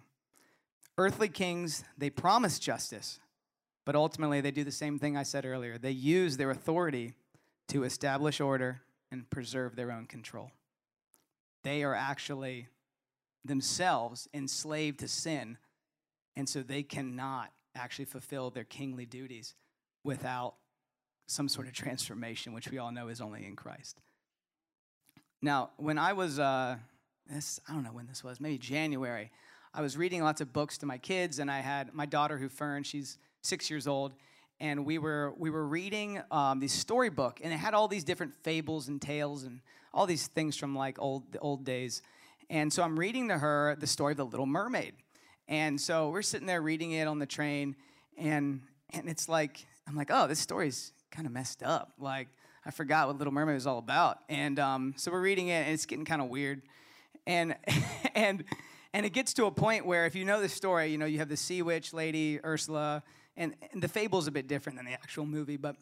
[0.98, 3.20] Earthly kings, they promise justice,
[3.84, 5.78] but ultimately they do the same thing I said earlier.
[5.78, 7.14] They use their authority
[7.68, 8.82] to establish order
[9.12, 10.50] and preserve their own control.
[11.62, 12.66] They are actually
[13.44, 15.56] themselves enslaved to sin,
[16.34, 19.54] and so they cannot actually fulfill their kingly duties
[20.02, 20.54] without
[21.28, 24.00] some sort of transformation, which we all know is only in Christ.
[25.40, 26.76] Now, when I was, uh,
[27.30, 29.30] this, I don't know when this was, maybe January,
[29.74, 32.48] I was reading lots of books to my kids, and I had my daughter who
[32.48, 34.14] Fern, she's six years old,
[34.60, 38.34] and we were we were reading um, this storybook, and it had all these different
[38.42, 39.60] fables and tales and
[39.92, 42.02] all these things from like old old days.
[42.50, 44.94] And so I'm reading to her the story of the Little Mermaid,
[45.48, 47.76] and so we're sitting there reading it on the train,
[48.16, 51.92] and and it's like I'm like, oh, this story's kind of messed up.
[51.98, 52.28] Like,
[52.66, 54.18] I forgot what Little Mermaid was all about.
[54.28, 56.62] And um, so we're reading it, and it's getting kind of weird.
[57.26, 57.56] And,
[58.14, 58.44] and,
[58.94, 61.18] and it gets to a point where, if you know the story, you know, you
[61.18, 63.02] have the sea witch lady, Ursula,
[63.36, 65.76] and, and the fable's a bit different than the actual movie, but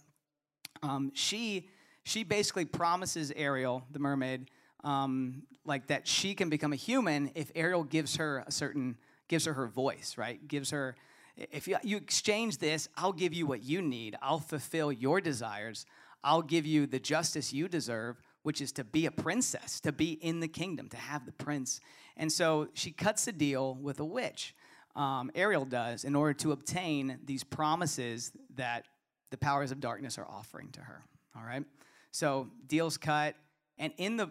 [0.82, 1.68] um, she,
[2.04, 4.50] she basically promises Ariel, the mermaid,
[4.84, 8.96] um, like that she can become a human if Ariel gives her a certain,
[9.28, 10.46] gives her her voice, right?
[10.46, 10.96] Gives her
[11.36, 14.16] if you, you exchange this, I'll give you what you need.
[14.22, 15.84] I'll fulfill your desires.
[16.24, 20.12] I'll give you the justice you deserve, which is to be a princess, to be
[20.12, 21.80] in the kingdom, to have the prince.
[22.16, 24.54] And so she cuts a deal with a witch.
[24.94, 28.84] Um, Ariel does in order to obtain these promises that
[29.32, 31.02] the powers of darkness are offering to her.
[31.36, 31.64] All right.
[32.12, 33.34] So deals cut,
[33.78, 34.30] and in the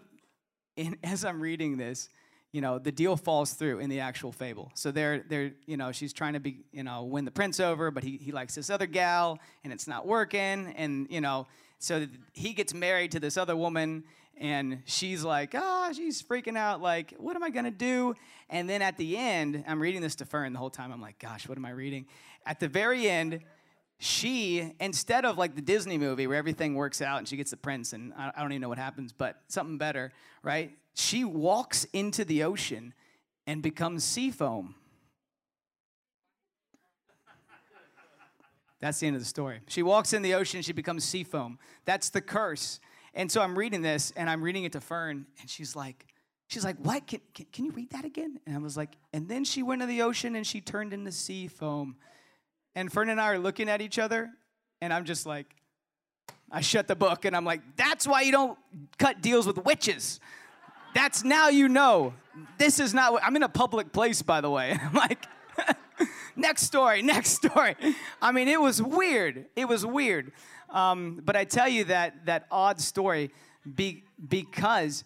[0.76, 2.08] in, as I'm reading this,
[2.52, 4.72] you know, the deal falls through in the actual fable.
[4.72, 7.90] So they're, they're, you know, she's trying to be, you know, win the prince over,
[7.90, 10.72] but he, he likes this other gal and it's not working.
[10.74, 11.46] And, you know,
[11.78, 14.04] so he gets married to this other woman
[14.38, 18.14] and she's like, oh, she's freaking out, like, what am I gonna do?
[18.50, 20.92] And then at the end, I'm reading this to Fern the whole time.
[20.92, 22.06] I'm like, gosh, what am I reading?
[22.44, 23.40] At the very end,
[23.98, 27.56] she, instead of like the Disney movie where everything works out and she gets the
[27.56, 30.12] prince and I, I don't even know what happens, but something better,
[30.42, 30.76] right?
[30.96, 32.94] she walks into the ocean
[33.46, 34.74] and becomes sea foam.
[38.80, 39.60] That's the end of the story.
[39.68, 41.58] She walks in the ocean, she becomes sea foam.
[41.84, 42.80] That's the curse.
[43.14, 46.06] And so I'm reading this and I'm reading it to Fern, and she's like,
[46.48, 47.06] she's like, what?
[47.06, 48.38] Can, can, can you read that again?
[48.46, 51.12] And I was like, and then she went to the ocean and she turned into
[51.12, 51.96] sea foam.
[52.74, 54.30] And Fern and I are looking at each other,
[54.82, 55.46] and I'm just like,
[56.50, 58.58] I shut the book and I'm like, that's why you don't
[58.98, 60.20] cut deals with witches.
[60.94, 62.14] That's now you know.
[62.58, 64.78] This is not, I'm in a public place, by the way.
[64.80, 65.26] I'm like,
[66.36, 67.76] next story, next story.
[68.20, 69.46] I mean, it was weird.
[69.56, 70.32] It was weird.
[70.70, 73.30] Um, but I tell you that, that odd story
[73.74, 75.04] be, because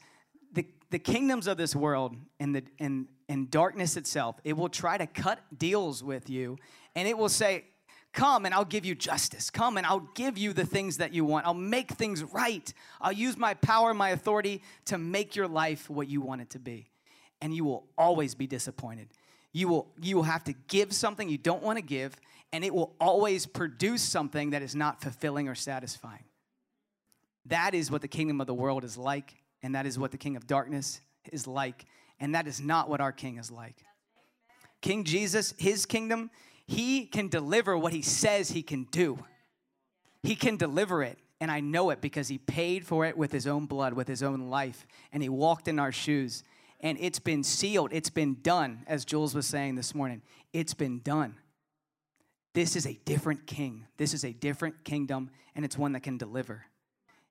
[0.52, 4.98] the, the kingdoms of this world and, the, and, and darkness itself, it will try
[4.98, 6.58] to cut deals with you
[6.94, 7.64] and it will say,
[8.12, 9.50] Come and I'll give you justice.
[9.50, 11.46] Come and I'll give you the things that you want.
[11.46, 12.72] I'll make things right.
[13.00, 16.58] I'll use my power, my authority to make your life what you want it to
[16.58, 16.90] be.
[17.40, 19.08] And you will always be disappointed.
[19.52, 22.14] You will, you will have to give something you don't want to give,
[22.52, 26.24] and it will always produce something that is not fulfilling or satisfying.
[27.46, 30.18] That is what the kingdom of the world is like, and that is what the
[30.18, 31.00] king of darkness
[31.32, 31.84] is like,
[32.20, 33.76] and that is not what our king is like.
[34.80, 36.30] King Jesus, his kingdom
[36.70, 39.18] he can deliver what he says he can do.
[40.22, 41.18] He can deliver it.
[41.40, 44.22] And I know it because he paid for it with his own blood, with his
[44.22, 44.86] own life.
[45.12, 46.44] And he walked in our shoes.
[46.80, 47.90] And it's been sealed.
[47.92, 50.22] It's been done, as Jules was saying this morning.
[50.52, 51.36] It's been done.
[52.54, 53.86] This is a different king.
[53.96, 56.64] This is a different kingdom, and it's one that can deliver.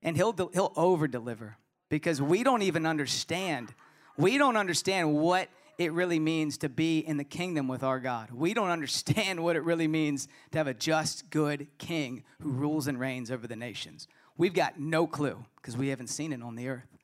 [0.02, 1.58] And he'll, he'll over deliver
[1.90, 3.74] because we don't even understand.
[4.18, 8.32] We don't understand what it really means to be in the kingdom with our God.
[8.32, 12.88] We don't understand what it really means to have a just, good king who rules
[12.88, 14.08] and reigns over the nations.
[14.38, 16.98] We've got no clue because we haven't seen it on the earth,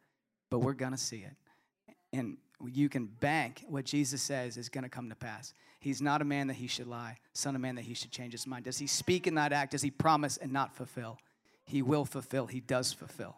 [0.49, 1.35] but we're going to see it.
[2.15, 5.53] And you can bank what Jesus says is going to come to pass.
[5.79, 8.31] He's not a man that he should lie, son of man that he should change
[8.31, 8.65] his mind.
[8.65, 9.71] Does he speak and not act?
[9.71, 11.19] Does he promise and not fulfill?
[11.65, 12.47] He will fulfill.
[12.47, 13.37] He does fulfill.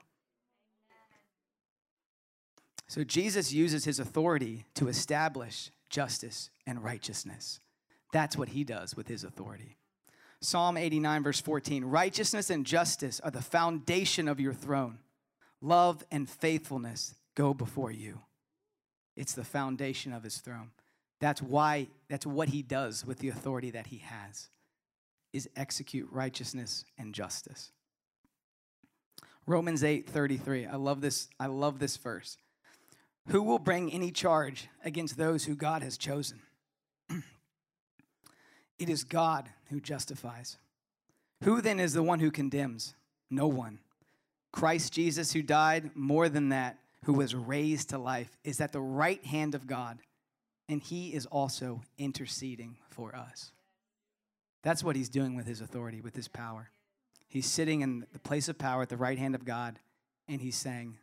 [2.87, 7.59] So Jesus uses his authority to establish justice and righteousness.
[8.13, 9.77] That's what he does with his authority.
[10.39, 14.99] Psalm 89, verse 14 Righteousness and justice are the foundation of your throne.
[15.61, 18.21] Love and faithfulness go before you.
[19.17, 20.69] It's the foundation of his throne.
[21.19, 24.47] That's why, that's what he does with the authority that he has,
[25.33, 27.71] is execute righteousness and justice.
[29.47, 30.67] Romans 8, 33.
[30.67, 32.37] I love this, I love this verse.
[33.29, 36.41] Who will bring any charge against those who God has chosen?
[37.09, 40.57] it is God who justifies.
[41.43, 42.93] Who then is the one who condemns?
[43.29, 43.79] No one.
[44.51, 48.81] Christ Jesus, who died, more than that, who was raised to life, is at the
[48.81, 49.97] right hand of God,
[50.67, 53.53] and he is also interceding for us.
[54.61, 56.69] That's what he's doing with his authority, with his power.
[57.29, 59.79] He's sitting in the place of power at the right hand of God,
[60.27, 60.97] and he's saying,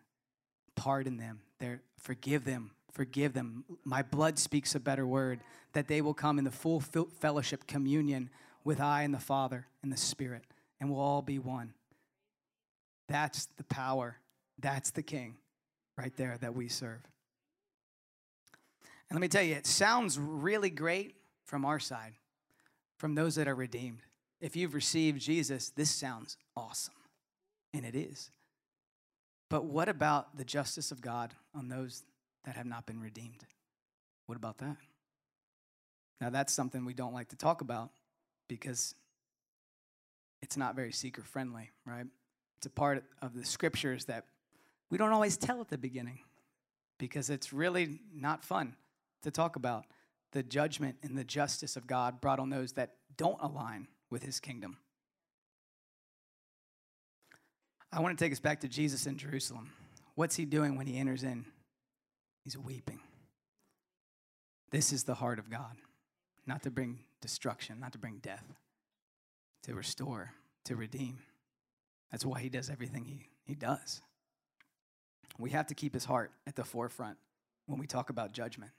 [0.77, 3.65] Pardon them, They're, forgive them, forgive them.
[3.83, 5.41] My blood speaks a better word,
[5.73, 8.29] that they will come in the full fellowship, communion
[8.63, 10.45] with I and the Father and the Spirit,
[10.79, 11.73] and we'll all be one.
[13.09, 14.19] That's the power.
[14.59, 15.37] That's the King
[15.97, 17.01] right there that we serve.
[19.09, 22.15] And let me tell you, it sounds really great from our side,
[22.99, 24.01] from those that are redeemed.
[24.41, 26.95] If you've received Jesus, this sounds awesome.
[27.73, 28.31] And it is.
[29.51, 32.03] But what about the justice of God on those
[32.45, 33.45] that have not been redeemed?
[34.27, 34.77] What about that?
[36.21, 37.91] Now, that's something we don't like to talk about
[38.49, 38.95] because
[40.43, 42.07] it's not very seeker friendly, right?
[42.57, 44.25] It's a part of the scriptures that
[44.91, 46.21] we don't always tell at the beginning
[46.99, 48.77] because it's really not fun
[49.23, 49.85] to talk about
[50.33, 54.41] the judgment and the justice of God brought on those that don't align with his
[54.41, 54.77] kingdom.
[57.93, 59.71] I want to take us back to Jesus in Jerusalem.
[60.17, 61.45] What's he doing when he enters in?
[62.43, 63.01] He's weeping.
[64.71, 65.77] This is the heart of God,
[66.47, 68.45] not to bring destruction, not to bring death,
[69.63, 70.33] to restore,
[70.65, 71.19] to redeem.
[72.11, 74.01] That's why he does everything he, he does.
[75.39, 77.19] We have to keep his heart at the forefront
[77.67, 78.73] when we talk about judgment.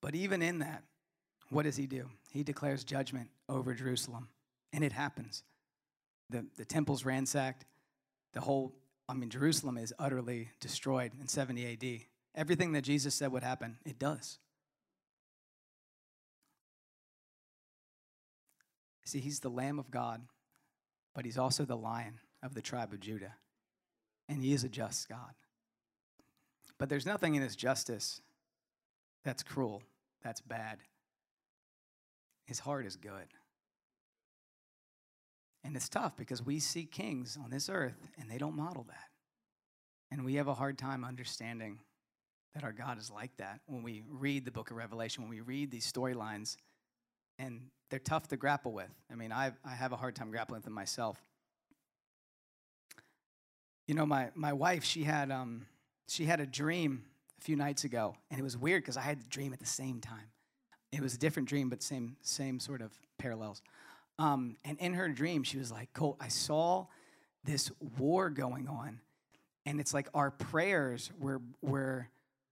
[0.00, 0.82] But even in that,
[1.50, 2.10] what does he do?
[2.30, 4.28] He declares judgment over Jerusalem,
[4.72, 5.44] and it happens.
[6.30, 7.64] The, the temple's ransacked,
[8.32, 8.74] the whole,
[9.08, 12.00] I mean, Jerusalem is utterly destroyed in 70 AD.
[12.34, 14.38] Everything that Jesus said would happen, it does.
[19.04, 20.22] See, he's the Lamb of God,
[21.14, 23.34] but he's also the Lion of the tribe of Judah.
[24.28, 25.34] And he is a just God.
[26.78, 28.20] But there's nothing in his justice
[29.24, 29.82] that's cruel,
[30.22, 30.78] that's bad.
[32.46, 33.28] His heart is good.
[35.62, 39.08] And it's tough because we see kings on this earth and they don't model that.
[40.10, 41.78] And we have a hard time understanding
[42.54, 45.40] that our God is like that when we read the book of Revelation, when we
[45.40, 46.56] read these storylines,
[47.38, 48.90] and they're tough to grapple with.
[49.10, 51.18] I mean, I, I have a hard time grappling with them myself.
[53.86, 55.66] You know, my, my wife, she had, um,
[56.08, 57.04] she had a dream
[57.38, 59.66] a few nights ago, and it was weird because I had the dream at the
[59.66, 60.30] same time.
[60.90, 63.60] It was a different dream, but same, same sort of parallels.
[64.18, 66.86] Um, and in her dream, she was like, Colt, I saw
[67.44, 69.00] this war going on,
[69.66, 72.08] and it's like our prayers were, were,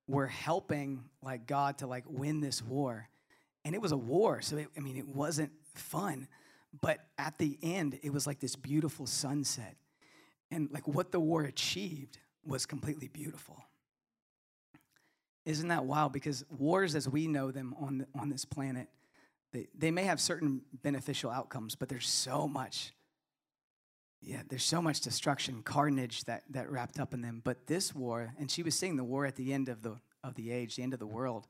[0.06, 3.08] were helping like God to like win this war.
[3.64, 6.28] And it was a war, so it, I mean, it wasn't fun.
[6.80, 9.76] But at the end, it was like this beautiful sunset
[10.52, 13.64] and like what the war achieved was completely beautiful.
[15.44, 16.12] Isn't that wild?
[16.12, 18.88] Because wars as we know them on, the, on this planet,
[19.52, 22.92] they, they may have certain beneficial outcomes, but there's so much,
[24.20, 27.40] yeah, there's so much destruction, carnage that, that wrapped up in them.
[27.42, 30.34] But this war, and she was seeing the war at the end of the, of
[30.34, 31.46] the age, the end of the world,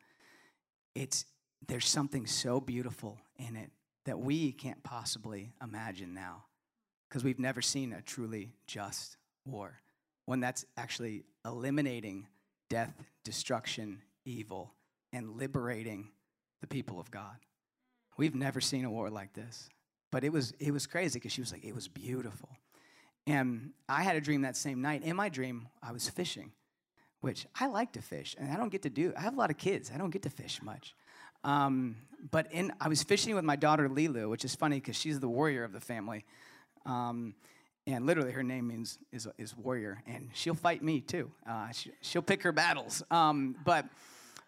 [0.95, 1.27] it's,
[1.67, 3.71] there's something so beautiful in it
[4.05, 6.45] that we can't possibly imagine now
[7.13, 9.79] because we've never seen a truly just war,
[10.25, 12.27] one that's actually eliminating
[12.71, 14.73] death, destruction, evil,
[15.13, 16.09] and liberating
[16.63, 17.37] the people of God.
[18.17, 19.69] We've never seen a war like this.
[20.11, 22.49] But it was it was crazy because she was like, it was beautiful.
[23.27, 25.03] And I had a dream that same night.
[25.03, 26.53] In my dream, I was fishing,
[27.21, 29.13] which I like to fish, and I don't get to do.
[29.19, 29.93] I have a lot of kids.
[29.95, 30.95] I don't get to fish much.
[31.45, 31.97] Um,
[32.31, 35.29] but in, I was fishing with my daughter Lilu, which is funny because she's the
[35.29, 36.25] warrior of the family.
[36.87, 37.35] Um,
[37.87, 41.31] and literally, her name means is, is warrior, and she'll fight me too.
[41.49, 43.03] Uh, she, will pick her battles.
[43.11, 43.87] Um, but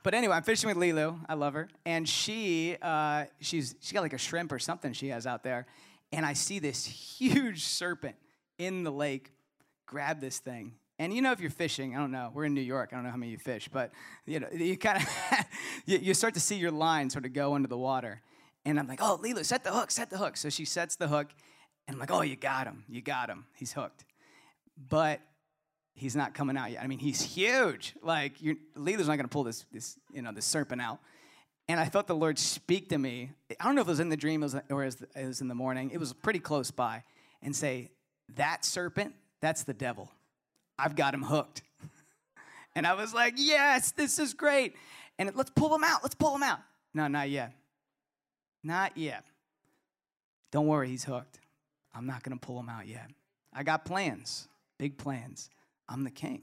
[0.04, 1.18] but anyway, I'm fishing with Lilu.
[1.28, 5.08] I love her, and she uh, she's she got like a shrimp or something she
[5.08, 5.66] has out there,
[6.12, 8.14] and I see this huge serpent
[8.58, 9.32] in the lake.
[9.86, 12.30] Grab this thing, And you know, if you're fishing, I don't know.
[12.32, 12.90] We're in New York.
[12.92, 13.92] I don't know how many you fish, but
[14.26, 15.08] you know, you kind of
[15.86, 18.22] you, you start to see your line sort of go under the water.
[18.64, 20.36] And I'm like, oh, Lila, set the hook, set the hook.
[20.36, 21.28] So she sets the hook,
[21.86, 23.44] and I'm like, oh, you got him, you got him.
[23.54, 24.04] He's hooked.
[24.88, 25.20] But
[25.94, 26.82] he's not coming out yet.
[26.82, 27.94] I mean, he's huge.
[28.02, 30.98] Like, you're, Lila's not going to pull this, this, you know, this serpent out.
[31.68, 33.30] And I felt the Lord speak to me.
[33.58, 35.90] I don't know if it was in the dream or it was in the morning.
[35.92, 37.02] It was pretty close by,
[37.42, 37.90] and say,
[38.36, 40.10] that serpent, that's the devil.
[40.78, 41.62] I've got him hooked.
[42.74, 44.74] and I was like, yes, this is great.
[45.18, 46.02] And let's pull him out.
[46.02, 46.58] Let's pull him out.
[46.92, 47.52] No, not yet.
[48.62, 49.24] Not yet.
[50.50, 51.40] Don't worry, he's hooked.
[51.94, 53.10] I'm not going to pull him out yet.
[53.52, 55.48] I got plans, big plans.
[55.88, 56.42] I'm the king.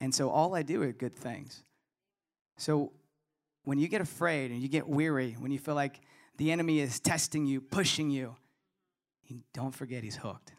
[0.00, 1.62] And so all I do are good things.
[2.56, 2.92] So
[3.64, 6.00] when you get afraid and you get weary, when you feel like
[6.36, 8.36] the enemy is testing you, pushing you,
[9.52, 10.52] don't forget he's hooked.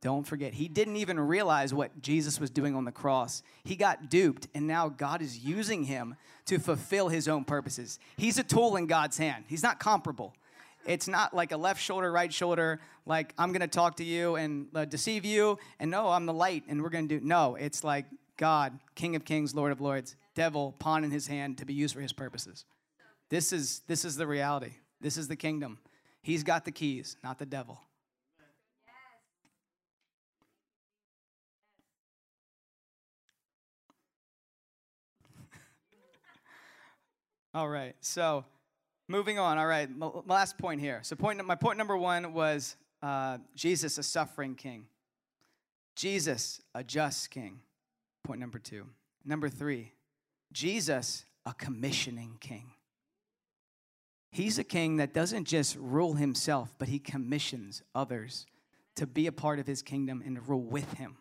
[0.00, 3.42] Don't forget, he didn't even realize what Jesus was doing on the cross.
[3.64, 6.14] He got duped, and now God is using him
[6.46, 7.98] to fulfill his own purposes.
[8.16, 10.34] He's a tool in God's hand, he's not comparable.
[10.88, 14.68] It's not like a left shoulder, right shoulder, like I'm gonna talk to you and
[14.74, 17.20] uh, deceive you, and no, I'm the light, and we're gonna do.
[17.22, 18.06] No, it's like
[18.38, 21.94] God, King of Kings, Lord of Lords, devil, pawn in his hand to be used
[21.94, 22.64] for his purposes.
[23.28, 24.72] This is, this is the reality.
[24.98, 25.76] This is the kingdom.
[26.22, 27.78] He's got the keys, not the devil.
[37.54, 37.94] All right.
[38.00, 38.46] So,
[39.08, 39.58] moving on.
[39.58, 39.88] All right.
[39.90, 41.00] My last point here.
[41.02, 44.86] So, point my point number one was uh, Jesus, a suffering king.
[45.96, 47.60] Jesus, a just king.
[48.22, 48.86] Point number two.
[49.24, 49.92] Number three,
[50.52, 52.72] Jesus, a commissioning king.
[54.30, 58.46] He's a king that doesn't just rule himself, but he commissions others
[58.96, 61.16] to be a part of his kingdom and to rule with him.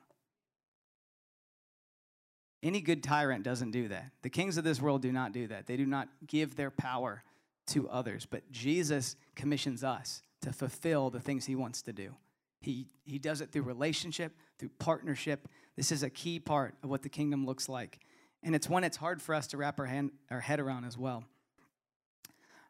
[2.62, 4.12] Any good tyrant doesn't do that.
[4.24, 5.68] The kings of this world do not do that.
[5.68, 7.24] They do not give their power
[7.68, 8.26] to others.
[8.26, 12.15] But Jesus commissions us to fulfill the things he wants to do.
[12.61, 15.47] He, he does it through relationship, through partnership.
[15.76, 17.99] This is a key part of what the kingdom looks like.
[18.43, 20.97] And it's one it's hard for us to wrap our, hand, our head around as
[20.97, 21.24] well.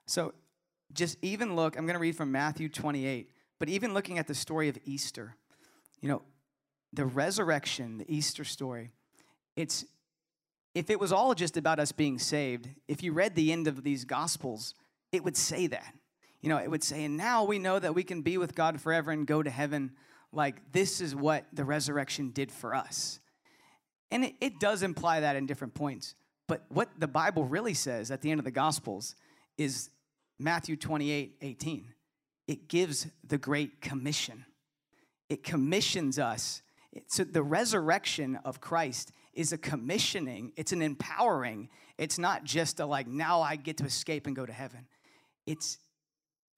[0.06, 0.34] So
[0.94, 3.30] just even look, I'm going to read from Matthew 28,
[3.60, 5.36] but even looking at the story of Easter,
[6.02, 6.22] you know,
[6.94, 8.92] the resurrection, the Easter story,
[9.56, 9.86] it's
[10.74, 13.84] if it was all just about us being saved, if you read the end of
[13.84, 14.76] these gospels,
[15.12, 15.94] it would say that.
[16.42, 18.80] You know, it would say, and now we know that we can be with God
[18.80, 19.92] forever and go to heaven.
[20.32, 23.20] Like, this is what the resurrection did for us.
[24.12, 26.16] And it, it does imply that in different points.
[26.48, 29.16] But what the Bible really says at the end of the gospels
[29.58, 29.90] is
[30.40, 31.94] Matthew 28 18.
[32.48, 34.46] It gives the Great Commission.
[35.30, 36.62] It commissions us.
[37.08, 41.70] So the resurrection of Christ is a commissioning, it's an empowering.
[41.98, 44.88] It's not just a like, now I get to escape and go to heaven.
[45.48, 45.80] It's,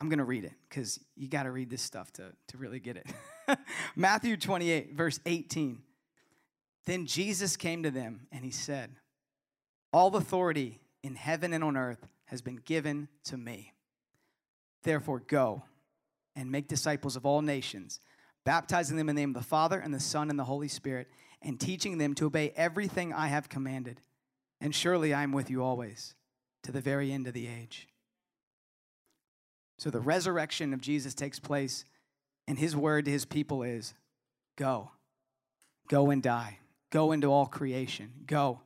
[0.01, 2.81] I'm going to read it because you got to read this stuff to, to really
[2.81, 3.07] get it.
[3.95, 5.81] Matthew 28, verse 18.
[6.85, 8.95] Then Jesus came to them and he said,
[9.93, 13.73] All authority in heaven and on earth has been given to me.
[14.83, 15.63] Therefore, go
[16.35, 17.99] and make disciples of all nations,
[18.45, 21.07] baptizing them in the name of the Father and the Son and the Holy Spirit
[21.41, 24.01] and teaching them to obey everything I have commanded.
[24.61, 26.15] And surely I am with you always
[26.63, 27.88] to the very end of the age.
[29.79, 31.85] So the resurrection of Jesus takes place,
[32.47, 33.93] and his word to his people is
[34.57, 34.91] go.
[35.87, 36.59] Go and die.
[36.91, 38.11] Go into all creation.
[38.25, 38.59] Go.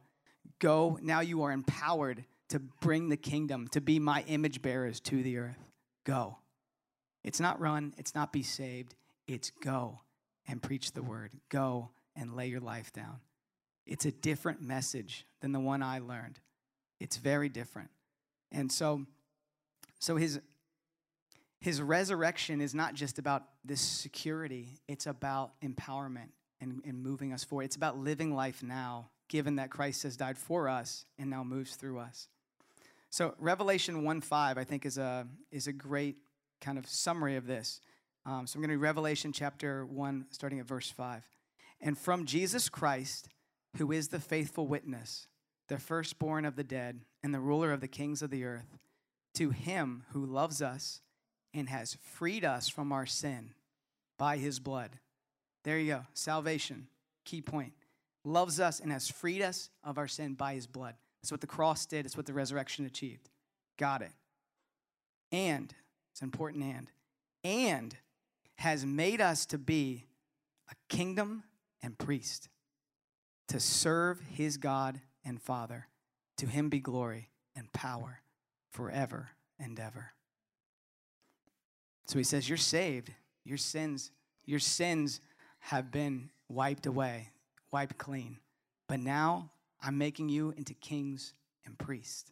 [0.57, 0.97] Go.
[1.03, 5.37] Now you are empowered to bring the kingdom, to be my image bearers to the
[5.37, 5.63] earth.
[6.03, 6.37] Go.
[7.23, 8.95] It's not run, it's not be saved,
[9.27, 10.01] it's go
[10.47, 11.31] and preach the word.
[11.49, 13.19] Go and lay your life down.
[13.85, 16.39] It's a different message than the one I learned.
[16.99, 17.91] It's very different.
[18.51, 19.05] And so
[19.99, 20.41] so his
[21.63, 26.27] his resurrection is not just about this security, it's about empowerment
[26.59, 27.63] and, and moving us forward.
[27.63, 31.77] It's about living life now, given that Christ has died for us and now moves
[31.77, 32.27] through us.
[33.11, 36.17] So Revelation 1 5, I think, is a, is a great
[36.59, 37.79] kind of summary of this.
[38.25, 41.23] Um, so I'm going to read Revelation chapter 1, starting at verse 5
[41.79, 43.29] and from Jesus Christ,
[43.77, 45.27] who is the faithful witness,
[45.69, 48.77] the firstborn of the dead, and the ruler of the kings of the earth,
[49.35, 50.99] to him who loves us
[51.53, 53.51] and has freed us from our sin
[54.17, 54.91] by his blood.
[55.63, 56.01] There you go.
[56.13, 56.87] Salvation,
[57.25, 57.73] key point.
[58.25, 60.95] Loves us and has freed us of our sin by his blood.
[61.21, 63.29] That's what the cross did, it's what the resurrection achieved.
[63.77, 64.11] Got it.
[65.31, 65.73] And,
[66.11, 66.87] it's an important and,
[67.43, 67.95] and
[68.57, 70.05] has made us to be
[70.69, 71.43] a kingdom
[71.81, 72.49] and priest
[73.47, 75.87] to serve his God and Father.
[76.37, 78.21] To him be glory and power
[78.71, 79.29] forever
[79.59, 80.13] and ever.
[82.13, 83.11] So he says, You're saved.
[83.43, 84.11] Your sins,
[84.45, 85.19] your sins
[85.57, 87.31] have been wiped away,
[87.71, 88.37] wiped clean.
[88.87, 89.49] But now
[89.81, 91.33] I'm making you into kings
[91.65, 92.31] and priests.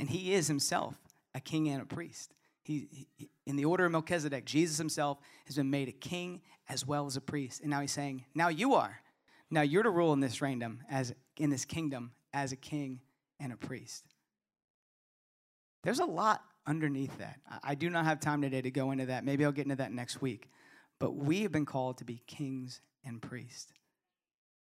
[0.00, 0.96] And he is himself
[1.32, 2.34] a king and a priest.
[2.64, 6.84] He, he, in the order of Melchizedek, Jesus himself has been made a king as
[6.84, 7.60] well as a priest.
[7.60, 9.00] And now he's saying, now you are.
[9.48, 10.42] Now you're to rule in this
[10.90, 13.00] as in this kingdom as a king
[13.38, 14.04] and a priest.
[15.84, 17.40] There's a lot underneath that.
[17.62, 19.24] I do not have time today to go into that.
[19.24, 20.48] Maybe I'll get into that next week.
[20.98, 23.72] But we have been called to be kings and priests.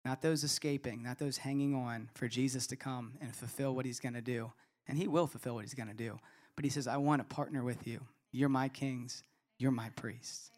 [0.04, 4.00] Not those escaping, not those hanging on for Jesus to come and fulfill what he's
[4.00, 4.52] going to do.
[4.86, 6.18] And he will fulfill what he's going to do.
[6.56, 8.00] But he says, I want to partner with you.
[8.32, 9.22] You're my kings,
[9.58, 10.50] you're my priests.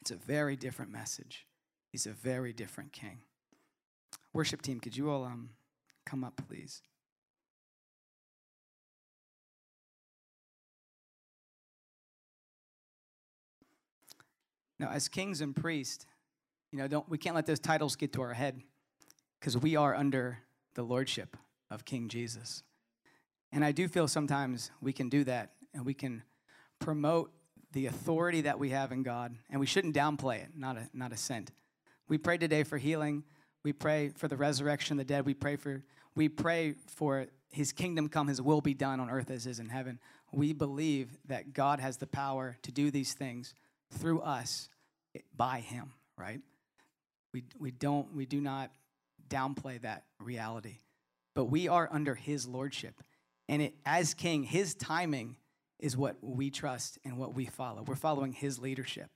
[0.00, 1.46] It's a very different message.
[1.90, 3.18] He's a very different king.
[4.32, 5.50] Worship team, could you all um,
[6.06, 6.82] come up, please?
[14.80, 16.06] Now, as kings and priests,
[16.72, 18.62] you know, don't, we can't let those titles get to our head
[19.38, 20.38] because we are under
[20.74, 21.36] the lordship
[21.70, 22.62] of King Jesus.
[23.52, 26.22] And I do feel sometimes we can do that and we can
[26.78, 27.30] promote
[27.72, 31.12] the authority that we have in God, and we shouldn't downplay it, not a, not
[31.12, 31.52] a cent.
[32.08, 33.22] We pray today for healing.
[33.62, 35.26] We pray for the resurrection of the dead.
[35.26, 35.84] We pray for
[36.16, 39.68] we pray for his kingdom come, his will be done on earth as is in
[39.68, 40.00] heaven.
[40.32, 43.54] We believe that God has the power to do these things
[43.90, 44.68] through us
[45.36, 46.40] by him, right?
[47.32, 48.70] We, we don't we do not
[49.28, 50.78] downplay that reality.
[51.34, 53.02] But we are under his lordship.
[53.48, 55.36] And it, as king, his timing
[55.78, 57.82] is what we trust and what we follow.
[57.82, 59.10] We're following his leadership.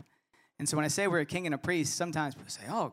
[0.59, 2.93] And so when I say we're a king and a priest, sometimes people say, oh,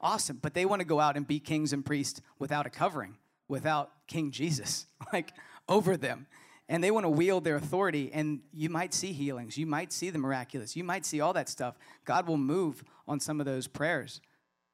[0.00, 0.38] awesome.
[0.40, 3.16] But they want to go out and be kings and priests without a covering,
[3.48, 5.32] without King Jesus, like
[5.68, 6.26] over them.
[6.68, 8.10] And they want to wield their authority.
[8.12, 9.56] And you might see healings.
[9.56, 10.76] You might see the miraculous.
[10.76, 11.78] You might see all that stuff.
[12.04, 14.20] God will move on some of those prayers.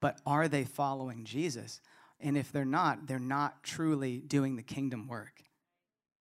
[0.01, 1.80] But are they following Jesus?
[2.20, 5.42] And if they're not, they're not truly doing the kingdom work.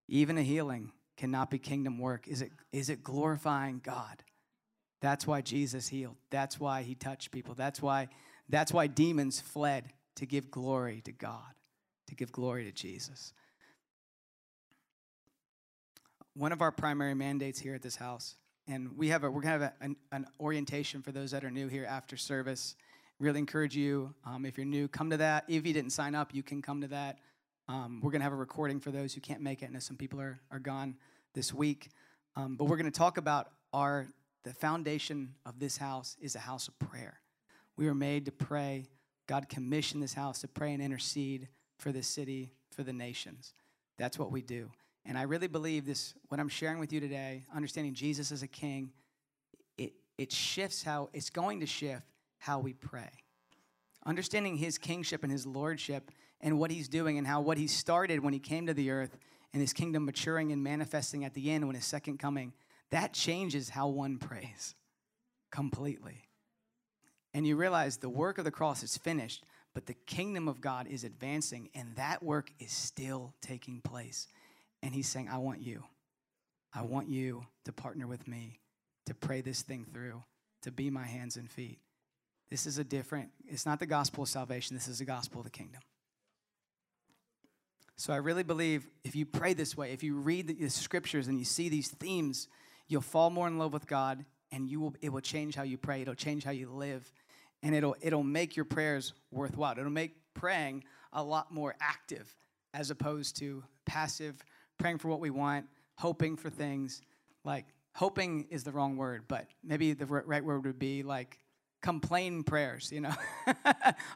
[0.08, 2.26] Even a healing cannot be kingdom work.
[2.26, 4.24] Is it, is it glorifying God?
[5.00, 6.16] That's why Jesus healed.
[6.30, 7.54] That's why he touched people.
[7.54, 8.08] That's why,
[8.48, 11.54] that's why demons fled to give glory to God,
[12.08, 13.32] to give glory to Jesus.
[16.34, 18.36] One of our primary mandates here at this house,
[18.68, 21.50] and we have a, we're to have a, an, an, orientation for those that are
[21.50, 22.76] new here after service.
[23.18, 25.44] Really encourage you, um, if you're new, come to that.
[25.48, 27.18] If you didn't sign up, you can come to that.
[27.68, 29.70] Um, we're going to have a recording for those who can't make it.
[29.70, 30.96] and some people are, are gone
[31.34, 31.90] this week.
[32.36, 34.06] Um, but we're going to talk about our,
[34.44, 37.20] the foundation of this house is a house of prayer.
[37.76, 38.86] We were made to pray.
[39.26, 43.54] God commissioned this house to pray and intercede for the city, for the nations.
[43.98, 44.70] That's what we do.
[45.04, 48.48] And I really believe this, what I'm sharing with you today, understanding Jesus as a
[48.48, 48.90] king,
[49.78, 52.04] it, it shifts how, it's going to shift
[52.38, 53.10] how we pray.
[54.04, 58.20] Understanding his kingship and his lordship and what he's doing and how what he started
[58.20, 59.16] when he came to the earth
[59.52, 62.52] and his kingdom maturing and manifesting at the end when his second coming,
[62.90, 64.74] that changes how one prays
[65.50, 66.28] completely.
[67.34, 69.44] And you realize the work of the cross is finished,
[69.74, 74.26] but the kingdom of God is advancing, and that work is still taking place.
[74.82, 75.84] And he's saying, I want you.
[76.72, 78.60] I want you to partner with me
[79.06, 80.22] to pray this thing through,
[80.62, 81.78] to be my hands and feet.
[82.50, 85.44] This is a different, it's not the gospel of salvation, this is the gospel of
[85.44, 85.80] the kingdom.
[87.96, 91.38] So I really believe if you pray this way, if you read the scriptures and
[91.38, 92.48] you see these themes,
[92.88, 95.76] you'll fall more in love with God and you will it will change how you
[95.76, 96.00] pray.
[96.00, 97.12] It'll change how you live.
[97.62, 99.72] And it'll it'll make your prayers worthwhile.
[99.78, 102.34] It'll make praying a lot more active
[102.72, 104.42] as opposed to passive,
[104.80, 105.66] praying for what we want,
[105.96, 107.02] hoping for things.
[107.44, 111.38] Like hoping is the wrong word, but maybe the right word would be like
[111.82, 113.14] complain prayers, you know.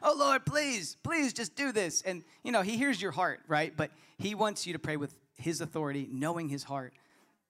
[0.03, 2.01] oh Lord, please, please just do this.
[2.01, 3.75] And you know, he hears your heart, right?
[3.75, 6.93] But he wants you to pray with his authority, knowing his heart.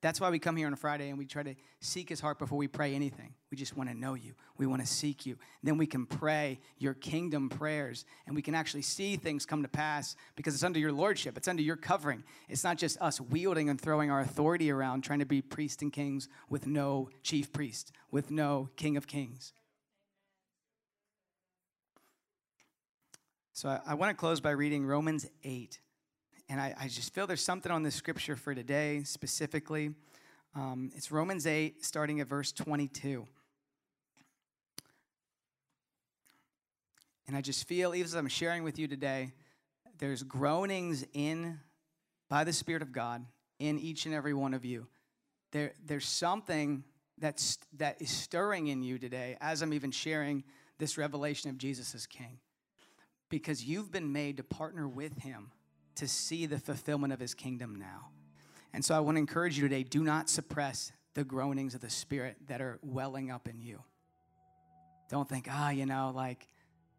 [0.02, 2.38] That's why we come here on a Friday and we try to seek his heart
[2.38, 3.34] before we pray anything.
[3.50, 4.34] We just want to know you.
[4.58, 5.38] We want to seek you.
[5.64, 9.68] Then we can pray your kingdom prayers and we can actually see things come to
[9.68, 11.38] pass because it's under your lordship.
[11.38, 12.24] It's under your covering.
[12.50, 15.92] It's not just us wielding and throwing our authority around trying to be priests and
[15.92, 19.54] kings with no chief priest, with no king of kings.
[23.54, 25.80] So I, I want to close by reading Romans 8.
[26.48, 29.92] And I, I, just feel there's something on this scripture for today specifically.
[30.56, 33.26] Um, it's Romans 8, starting at verse 22.
[37.28, 39.34] And I just feel, even as I'm sharing with you today,
[39.98, 41.60] there's groanings in
[42.30, 43.26] by the Spirit of God
[43.58, 44.86] in each and every one of you.
[45.52, 46.84] There, there's something
[47.18, 50.44] that's that is stirring in you today as I'm even sharing
[50.78, 52.40] this revelation of Jesus as King.
[53.30, 55.52] Because you've been made to partner with him
[55.96, 58.10] to see the fulfillment of his kingdom now.
[58.74, 61.90] And so I want to encourage you today do not suppress the groanings of the
[61.90, 63.82] Spirit that are welling up in you.
[65.10, 66.48] Don't think, ah, oh, you know, like,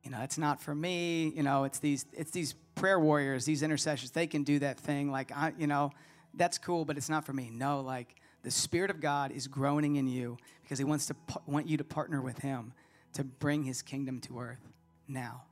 [0.03, 1.33] you know, it's not for me.
[1.35, 4.11] You know, it's these, it's these prayer warriors, these intercessors.
[4.11, 5.11] They can do that thing.
[5.11, 5.91] Like, I, you know,
[6.35, 7.51] that's cool, but it's not for me.
[7.53, 11.17] No, like the Spirit of God is groaning in you because He wants to
[11.47, 12.73] want you to partner with Him
[13.15, 14.61] to bring His kingdom to earth
[15.09, 15.43] now,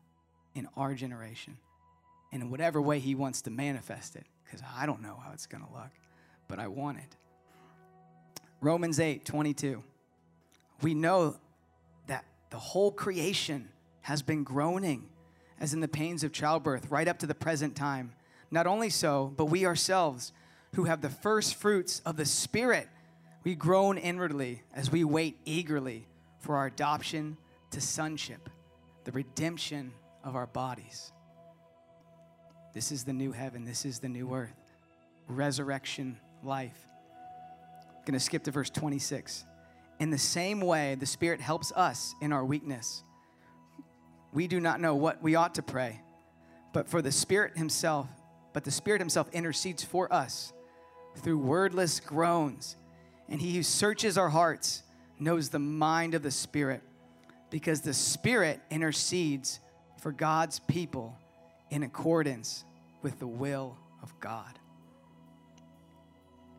[0.54, 1.56] in our generation,
[2.34, 4.26] in whatever way He wants to manifest it.
[4.44, 5.90] Because I don't know how it's going to look,
[6.48, 7.16] but I want it.
[8.60, 9.82] Romans 8 22.
[10.82, 11.36] We know
[12.08, 13.68] that the whole creation
[14.02, 15.08] has been groaning
[15.60, 18.12] as in the pains of childbirth right up to the present time.
[18.50, 20.32] Not only so, but we ourselves
[20.74, 22.88] who have the first fruits of the Spirit,
[23.44, 26.06] we groan inwardly as we wait eagerly
[26.40, 27.36] for our adoption
[27.70, 28.50] to sonship,
[29.04, 31.13] the redemption of our bodies.
[32.74, 34.72] This is the new heaven, this is the new earth,
[35.28, 36.88] resurrection life.
[37.88, 39.44] I'm going to skip to verse 26.
[40.00, 43.04] In the same way, the Spirit helps us in our weakness.
[44.32, 46.00] We do not know what we ought to pray,
[46.72, 48.08] but for the Spirit Himself,
[48.52, 50.52] but the Spirit Himself intercedes for us
[51.18, 52.76] through wordless groans.
[53.28, 54.82] And He who searches our hearts
[55.20, 56.82] knows the mind of the Spirit,
[57.50, 59.60] because the Spirit intercedes
[60.00, 61.16] for God's people
[61.70, 62.64] in accordance
[63.02, 64.58] with the will of God.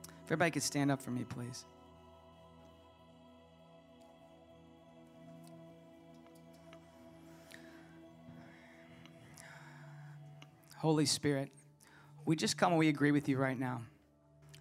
[0.08, 1.66] If everybody could stand up for me, please.
[10.78, 11.52] Holy Spirit,
[12.26, 13.82] we just come and we agree with you right now.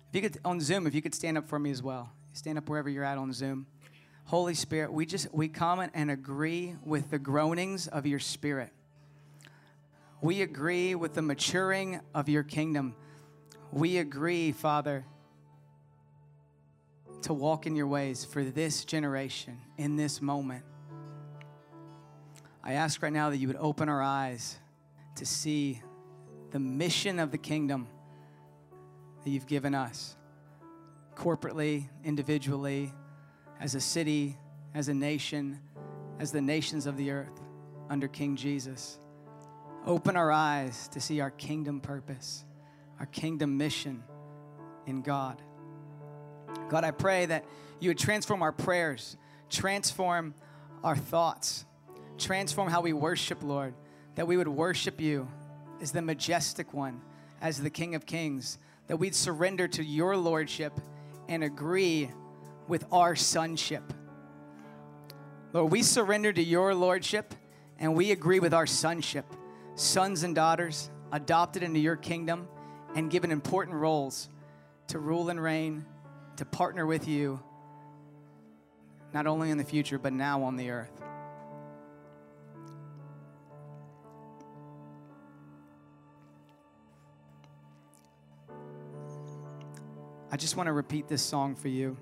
[0.09, 2.11] If you could, on Zoom, if you could stand up for me as well.
[2.35, 3.67] Stand up wherever you're at on Zoom.
[4.27, 8.71] Holy Spirit, we just, we come and agree with the groanings of your Spirit.
[10.25, 12.95] We agree with the maturing of your kingdom.
[13.71, 15.05] We agree, Father,
[17.21, 20.65] to walk in your ways for this generation, in this moment.
[22.63, 24.57] I ask right now that you would open our eyes
[25.17, 25.83] to see
[26.53, 27.87] the mission of the kingdom
[29.25, 30.17] that you've given us
[31.15, 32.95] corporately, individually,
[33.61, 34.39] as a city,
[34.73, 35.61] as a nation,
[36.19, 37.43] as the nations of the earth
[37.91, 38.99] under King Jesus.
[39.87, 42.45] Open our eyes to see our kingdom purpose,
[42.99, 44.03] our kingdom mission
[44.87, 45.43] in God.
[46.71, 47.45] God, I pray that
[47.81, 49.19] you would transform our prayers,
[49.51, 50.35] transform
[50.83, 51.67] our thoughts,
[52.17, 53.75] transform how we worship, Lord,
[54.15, 55.29] that we would worship you
[55.83, 57.03] as the majestic one,
[57.43, 60.73] as the King of Kings, that we'd surrender to your lordship
[61.29, 62.11] and agree
[62.69, 63.93] with our sonship.
[65.53, 67.35] Lord, we surrender to your lordship
[67.79, 69.27] and we agree with our sonship.
[69.77, 72.49] Sons and daughters adopted into your kingdom
[72.95, 74.29] and given important roles
[74.89, 75.85] to rule and reign,
[76.37, 77.43] to partner with you,
[79.13, 81.03] not only in the future, but now on the earth.
[90.31, 91.97] I just want to repeat this song for you.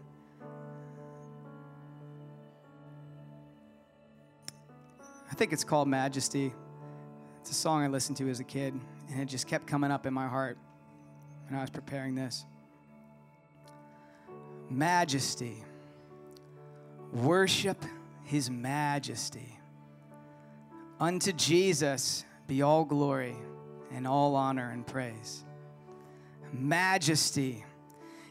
[5.30, 6.54] I think it's called Majesty.
[7.42, 8.72] It's a song I listened to as a kid,
[9.10, 10.56] and it just kept coming up in my heart
[11.48, 12.46] when I was preparing this.
[14.70, 15.56] Majesty.
[17.12, 17.84] Worship
[18.22, 19.58] his majesty.
[21.00, 23.34] Unto Jesus be all glory
[23.90, 25.42] and all honor and praise.
[26.52, 27.64] Majesty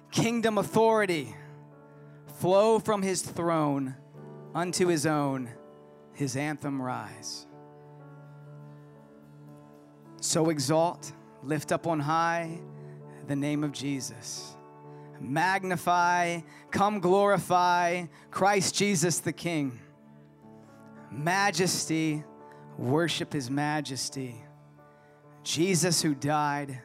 [0.09, 1.36] kingdom authority
[2.39, 3.93] flow from his throne
[4.55, 5.49] unto his own,
[6.14, 7.45] his anthem rise.
[10.22, 11.11] So exalt,
[11.43, 12.59] lift up on high
[13.28, 14.55] the name of Jesus.
[15.19, 19.80] Magnify, come glorify Christ Jesus the King.
[21.11, 22.24] Majesty,
[22.78, 24.36] worship his majesty.
[25.43, 26.80] Jesus who died,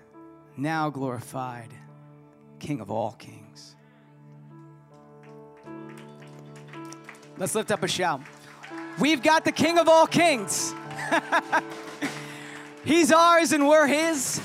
[0.57, 1.75] now glorified
[2.59, 3.77] King of all kings.
[7.37, 8.23] Let's lift up a shout.
[8.99, 10.75] We've got the King of all kings.
[12.87, 14.41] He's ours and we're His.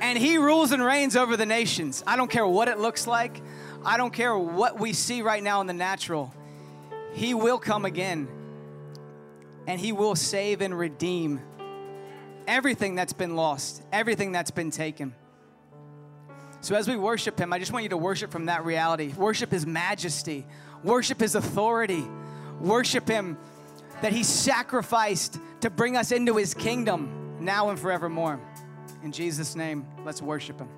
[0.00, 2.02] And He rules and reigns over the nations.
[2.08, 3.40] I don't care what it looks like,
[3.84, 6.34] I don't care what we see right now in the natural.
[7.14, 8.28] He will come again.
[9.68, 11.40] and He will save and redeem
[12.48, 15.14] everything that's been lost, everything that's been taken.
[16.62, 19.12] So, as we worship Him, I just want you to worship from that reality.
[19.16, 20.44] Worship His majesty,
[20.82, 22.04] worship His authority,
[22.60, 23.38] worship Him
[24.02, 28.40] that He sacrificed to bring us into His kingdom now and forevermore.
[29.02, 30.68] In Jesus' name, let's worship Him.